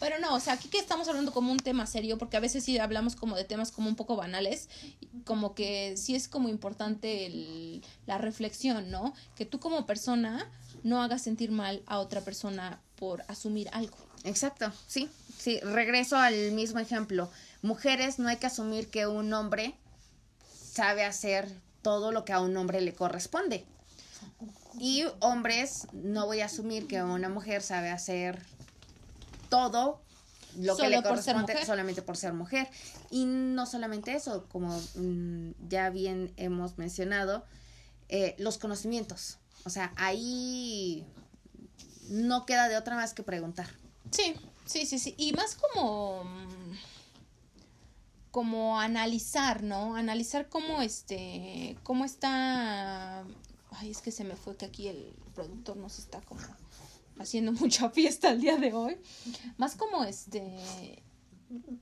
pero 0.00 0.18
no, 0.18 0.34
o 0.34 0.40
sea, 0.40 0.54
aquí 0.54 0.68
que 0.68 0.78
estamos 0.78 1.08
hablando 1.08 1.32
como 1.32 1.52
un 1.52 1.58
tema 1.58 1.86
serio, 1.86 2.18
porque 2.18 2.36
a 2.36 2.40
veces 2.40 2.64
sí 2.64 2.78
hablamos 2.78 3.16
como 3.16 3.36
de 3.36 3.44
temas 3.44 3.70
como 3.70 3.88
un 3.88 3.96
poco 3.96 4.16
banales, 4.16 4.68
como 5.24 5.54
que 5.54 5.96
sí 5.96 6.14
es 6.14 6.28
como 6.28 6.48
importante 6.48 7.26
el, 7.26 7.84
la 8.06 8.18
reflexión, 8.18 8.90
¿no? 8.90 9.14
Que 9.36 9.44
tú 9.44 9.60
como 9.60 9.86
persona 9.86 10.50
no 10.82 11.02
hagas 11.02 11.22
sentir 11.22 11.50
mal 11.50 11.82
a 11.86 11.98
otra 11.98 12.22
persona 12.22 12.80
por 12.96 13.24
asumir 13.28 13.68
algo. 13.72 13.96
Exacto, 14.24 14.72
sí, 14.86 15.08
sí, 15.38 15.60
regreso 15.60 16.16
al 16.16 16.52
mismo 16.52 16.80
ejemplo. 16.80 17.30
Mujeres, 17.62 18.18
no 18.18 18.28
hay 18.28 18.36
que 18.36 18.46
asumir 18.46 18.88
que 18.88 19.06
un 19.06 19.32
hombre 19.32 19.74
sabe 20.72 21.04
hacer 21.04 21.50
todo 21.82 22.10
lo 22.12 22.24
que 22.24 22.32
a 22.32 22.40
un 22.40 22.56
hombre 22.56 22.80
le 22.80 22.94
corresponde. 22.94 23.64
Y 24.78 25.04
hombres, 25.20 25.86
no 25.92 26.26
voy 26.26 26.40
a 26.40 26.46
asumir 26.46 26.86
que 26.86 27.02
una 27.02 27.28
mujer 27.28 27.62
sabe 27.62 27.90
hacer 27.90 28.42
todo 29.48 30.02
lo 30.58 30.76
que 30.76 30.88
le 30.88 31.02
corresponde 31.02 31.64
solamente 31.64 32.02
por 32.02 32.16
ser 32.16 32.32
mujer. 32.32 32.68
Y 33.10 33.24
no 33.24 33.66
solamente 33.66 34.14
eso, 34.14 34.46
como 34.48 34.78
mm, 34.96 35.52
ya 35.68 35.90
bien 35.90 36.32
hemos 36.36 36.78
mencionado, 36.78 37.44
eh, 38.08 38.34
los 38.38 38.58
conocimientos. 38.58 39.38
O 39.64 39.70
sea, 39.70 39.92
ahí 39.96 41.04
no 42.08 42.46
queda 42.46 42.68
de 42.68 42.76
otra 42.76 42.96
más 42.96 43.14
que 43.14 43.22
preguntar. 43.22 43.68
Sí, 44.10 44.34
sí, 44.64 44.86
sí, 44.86 44.98
sí. 44.98 45.14
Y 45.18 45.32
más 45.32 45.54
como 45.54 46.24
como 48.30 48.78
analizar, 48.78 49.62
¿no? 49.62 49.96
Analizar 49.96 50.50
cómo 50.50 50.82
este, 50.82 51.74
cómo 51.82 52.04
está 52.04 53.24
Ay, 53.78 53.90
es 53.90 54.00
que 54.00 54.10
se 54.10 54.24
me 54.24 54.36
fue 54.36 54.56
que 54.56 54.66
aquí 54.66 54.88
el 54.88 55.14
productor 55.34 55.76
nos 55.76 55.98
está 55.98 56.20
como 56.22 56.40
haciendo 57.18 57.52
mucha 57.60 57.90
fiesta 57.90 58.30
el 58.30 58.40
día 58.40 58.56
de 58.56 58.72
hoy. 58.72 58.96
Más 59.56 59.76
como 59.76 60.04
este 60.04 61.02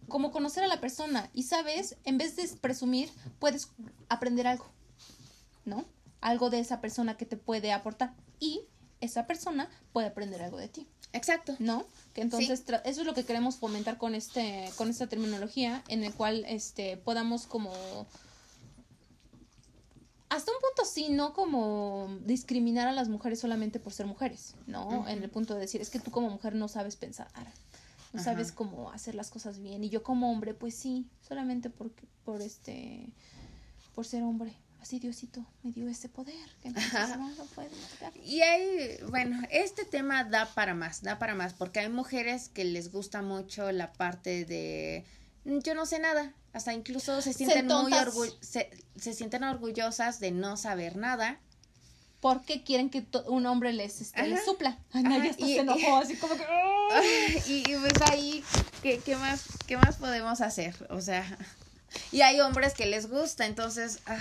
como 0.08 0.30
conocer 0.30 0.62
a 0.62 0.66
la 0.66 0.80
persona 0.80 1.30
y 1.32 1.44
sabes, 1.44 1.96
en 2.04 2.18
vez 2.18 2.36
de 2.36 2.46
presumir, 2.58 3.10
puedes 3.38 3.70
aprender 4.10 4.46
algo, 4.46 4.66
¿no? 5.64 5.86
Algo 6.20 6.50
de 6.50 6.60
esa 6.60 6.82
persona 6.82 7.16
que 7.16 7.24
te 7.24 7.38
puede 7.38 7.72
aportar 7.72 8.14
y 8.40 8.60
esa 9.00 9.26
persona 9.26 9.70
puede 9.92 10.08
aprender 10.08 10.42
algo 10.42 10.58
de 10.58 10.68
ti. 10.68 10.86
Exacto. 11.12 11.54
¿No? 11.60 11.86
Que 12.12 12.22
entonces 12.22 12.64
eso 12.68 12.80
es 12.84 13.06
lo 13.06 13.14
que 13.14 13.24
queremos 13.24 13.56
fomentar 13.56 13.98
con 13.98 14.14
este 14.14 14.70
con 14.76 14.90
esta 14.90 15.06
terminología 15.06 15.82
en 15.88 16.04
el 16.04 16.12
cual 16.12 16.44
este 16.46 16.96
podamos 16.96 17.46
como 17.46 17.72
hasta 20.34 20.50
un 20.50 20.58
punto 20.60 20.84
sí, 20.84 21.08
no 21.10 21.32
como 21.32 22.18
discriminar 22.24 22.88
a 22.88 22.92
las 22.92 23.08
mujeres 23.08 23.40
solamente 23.40 23.78
por 23.78 23.92
ser 23.92 24.06
mujeres, 24.06 24.54
¿no? 24.66 25.08
En 25.08 25.22
el 25.22 25.30
punto 25.30 25.54
de 25.54 25.60
decir, 25.60 25.80
es 25.80 25.90
que 25.90 26.00
tú 26.00 26.10
como 26.10 26.28
mujer 26.28 26.54
no 26.54 26.68
sabes 26.68 26.96
pensar, 26.96 27.28
no 28.12 28.22
sabes 28.22 28.52
cómo 28.52 28.90
hacer 28.90 29.14
las 29.14 29.30
cosas 29.30 29.58
bien. 29.58 29.82
Y 29.84 29.90
yo 29.90 30.02
como 30.02 30.30
hombre, 30.30 30.54
pues 30.54 30.74
sí, 30.74 31.06
solamente 31.20 31.70
porque, 31.70 32.06
por 32.24 32.42
este, 32.42 33.08
por 33.94 34.06
ser 34.06 34.22
hombre. 34.22 34.56
Así 34.80 34.98
Diosito 34.98 35.44
me 35.62 35.72
dio 35.72 35.88
ese 35.88 36.10
poder. 36.10 36.50
Que 36.62 36.68
no 36.68 36.78
y 38.22 38.42
hay, 38.42 38.98
bueno, 39.08 39.40
este 39.50 39.86
tema 39.86 40.24
da 40.24 40.46
para 40.54 40.74
más, 40.74 41.00
da 41.02 41.18
para 41.18 41.34
más, 41.34 41.54
porque 41.54 41.80
hay 41.80 41.88
mujeres 41.88 42.50
que 42.50 42.64
les 42.64 42.92
gusta 42.92 43.22
mucho 43.22 43.72
la 43.72 43.94
parte 43.94 44.44
de 44.44 45.06
yo 45.44 45.74
no 45.74 45.86
sé 45.86 45.98
nada, 45.98 46.32
hasta 46.52 46.72
incluso 46.72 47.20
se 47.20 47.32
sienten 47.32 47.66
muy 47.66 47.92
se, 48.40 48.70
sienten 48.96 49.44
orgullosas 49.44 50.20
de 50.20 50.30
no 50.30 50.56
saber 50.56 50.96
nada. 50.96 51.40
Porque 52.20 52.64
quieren 52.64 52.88
que 52.88 53.04
un 53.26 53.44
hombre 53.44 53.74
les, 53.74 54.00
este, 54.00 54.42
supla. 54.42 54.78
y, 55.36 55.56
se 55.56 55.58
enojó 55.58 55.98
así 55.98 56.16
como 56.16 56.34
que... 56.34 56.42
y, 57.46 57.64
pues 57.64 58.10
ahí, 58.10 58.42
¿qué, 58.82 58.98
¿qué, 58.98 59.14
más, 59.16 59.44
¿qué 59.66 59.76
más 59.76 59.96
podemos 59.96 60.40
hacer? 60.40 60.74
O 60.88 61.02
sea, 61.02 61.36
y 62.12 62.22
hay 62.22 62.40
hombres 62.40 62.72
que 62.72 62.86
les 62.86 63.10
gusta, 63.10 63.44
entonces... 63.44 63.98
Ah, 64.06 64.16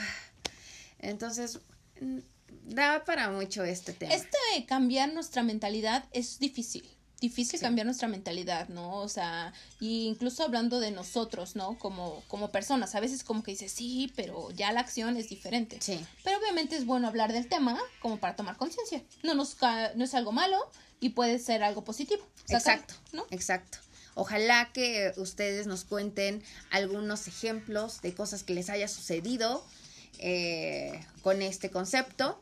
entonces, 1.00 1.62
mm, 2.02 2.20
da 2.66 3.06
para 3.06 3.30
mucho 3.30 3.64
este 3.64 3.94
tema. 3.94 4.14
Este 4.14 4.38
cambiar 4.68 5.14
nuestra 5.14 5.42
mentalidad 5.42 6.04
es 6.12 6.40
difícil 6.40 6.84
difícil 7.24 7.62
cambiar 7.62 7.86
nuestra 7.86 8.10
mentalidad, 8.10 8.68
¿no? 8.68 8.98
O 8.98 9.08
sea, 9.08 9.54
y 9.80 10.08
incluso 10.08 10.44
hablando 10.44 10.82
de 10.82 10.92
nosotros, 10.92 11.56
¿no? 11.56 11.80
Como, 11.80 12.22
como 12.28 12.52
personas, 12.52 12.96
a 12.96 13.00
veces 13.00 13.24
como 13.24 13.44
que 13.44 13.52
dices, 13.52 13.72
sí, 13.72 14.12
pero 14.18 14.52
ya 14.52 14.74
la 14.74 14.82
acción 14.82 15.16
es 15.16 15.30
diferente. 15.30 15.78
Sí. 15.80 16.06
Pero 16.26 16.38
obviamente 16.38 16.76
es 16.76 16.86
bueno 16.86 17.08
hablar 17.08 17.32
del 17.32 17.48
tema 17.48 17.80
como 18.02 18.18
para 18.18 18.36
tomar 18.36 18.58
conciencia. 18.58 19.02
No, 19.24 19.36
nos 19.36 19.56
no 19.96 20.04
es 20.04 20.14
algo 20.14 20.34
malo 20.34 20.58
y 21.00 21.10
puede 21.10 21.40
ser 21.40 21.64
algo 21.64 21.86
positivo. 21.86 22.28
Sacar, 22.46 22.80
Exacto, 22.80 22.94
¿no? 23.14 23.26
exacto. 23.32 23.78
Ojalá 24.16 24.72
que 24.74 25.14
ustedes 25.16 25.66
nos 25.66 25.86
cuenten 25.86 26.44
algunos 26.72 27.28
ejemplos 27.30 28.02
de 28.02 28.14
cosas 28.14 28.44
que 28.44 28.54
les 28.54 28.70
haya 28.70 28.90
sucedido 28.90 29.66
eh, 30.20 31.00
con 31.22 31.42
este 31.42 31.72
concepto. 31.72 32.38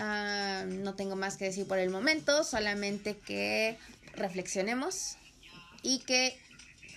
Ah, 0.00 0.64
no 0.66 0.94
tengo 0.94 1.16
más 1.16 1.36
que 1.36 1.46
decir 1.46 1.66
por 1.66 1.78
el 1.78 1.90
momento, 1.90 2.44
solamente 2.44 3.16
que 3.18 3.76
reflexionemos 4.14 5.16
y 5.82 5.98
que 6.00 6.38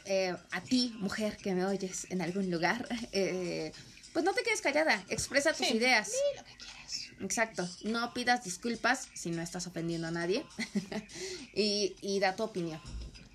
eh, 0.05 0.35
a 0.51 0.61
ti, 0.61 0.95
mujer 0.99 1.35
que 1.37 1.53
me 1.55 1.65
oyes 1.65 2.05
en 2.11 2.21
algún 2.21 2.51
lugar, 2.51 2.87
eh, 3.11 3.71
pues 4.13 4.23
no 4.23 4.33
te 4.33 4.43
quedes 4.43 4.61
callada, 4.61 5.03
expresa 5.09 5.51
tus 5.53 5.67
Sí, 5.67 5.77
ideas. 5.77 6.09
di 6.09 6.37
lo 6.37 6.43
que 6.43 6.55
quieras. 6.57 7.07
Exacto, 7.21 7.69
no 7.83 8.13
pidas 8.13 8.43
disculpas 8.43 9.07
si 9.13 9.31
no 9.31 9.41
estás 9.41 9.65
ofendiendo 9.67 10.07
a 10.07 10.11
nadie 10.11 10.45
y, 11.55 11.95
y 12.01 12.19
da 12.19 12.35
tu 12.35 12.43
opinión. 12.43 12.81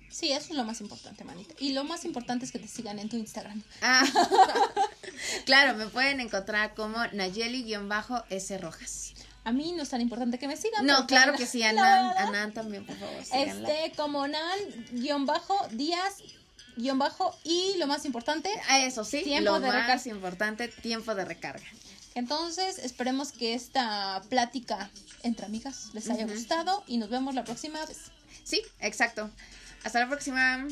Sí, 0.09 0.31
eso 0.31 0.47
es 0.51 0.55
lo 0.57 0.63
más 0.63 0.81
importante, 0.81 1.23
manita. 1.25 1.53
Y 1.59 1.73
lo 1.73 1.83
más 1.83 2.03
importante 2.05 2.45
es 2.45 2.51
que 2.51 2.59
te 2.59 2.67
sigan 2.67 2.97
en 2.99 3.07
tu 3.09 3.17
Instagram. 3.17 3.61
Ah, 3.81 4.03
claro, 5.45 5.77
me 5.77 5.87
pueden 5.87 6.19
encontrar 6.21 6.73
como 6.73 6.97
Nayeli-S 7.13 8.57
Rojas. 8.57 9.13
A 9.47 9.51
mí 9.53 9.71
no 9.71 9.83
es 9.83 9.89
tan 9.89 10.01
importante 10.01 10.37
que 10.39 10.47
me 10.47 10.57
sigan. 10.57 10.85
No, 10.85 11.07
claro 11.07 11.31
la- 11.31 11.37
que 11.37 11.45
sí, 11.45 11.59
verdad, 11.63 12.17
Anan 12.17 12.53
también, 12.53 12.85
por 12.85 12.97
favor. 12.97 13.23
síganla. 13.23 13.69
Este, 13.69 13.95
como 13.95 14.27
Nan, 14.27 14.59
guion 14.91 15.25
bajo, 15.25 15.55
Díaz, 15.71 16.15
guion 16.75 16.99
bajo, 16.99 17.33
y 17.45 17.75
lo 17.77 17.87
más 17.87 18.03
importante, 18.05 18.49
Ah, 18.67 18.79
eso 18.81 19.03
sí, 19.05 19.21
Tiempo 19.23 19.51
lo 19.51 19.59
de 19.59 19.67
más 19.67 19.75
recarga. 19.87 20.09
importante, 20.15 20.67
tiempo 20.67 21.15
de 21.15 21.23
recarga. 21.25 21.65
entonces 22.13 22.77
esperemos 22.79 23.31
que 23.31 23.53
esta 23.53 24.21
plática 24.29 24.89
entre 25.23 25.45
amigas 25.45 25.89
les 25.93 26.09
haya 26.09 26.25
gustado 26.25 26.83
y 26.87 26.97
nos 26.97 27.09
vemos 27.09 27.33
la 27.35 27.43
próxima 27.45 27.85
vez. 27.85 27.97
Sí, 28.43 28.61
exacto. 28.79 29.29
Hasta 29.83 29.99
la 30.01 30.07
próxima. 30.09 30.67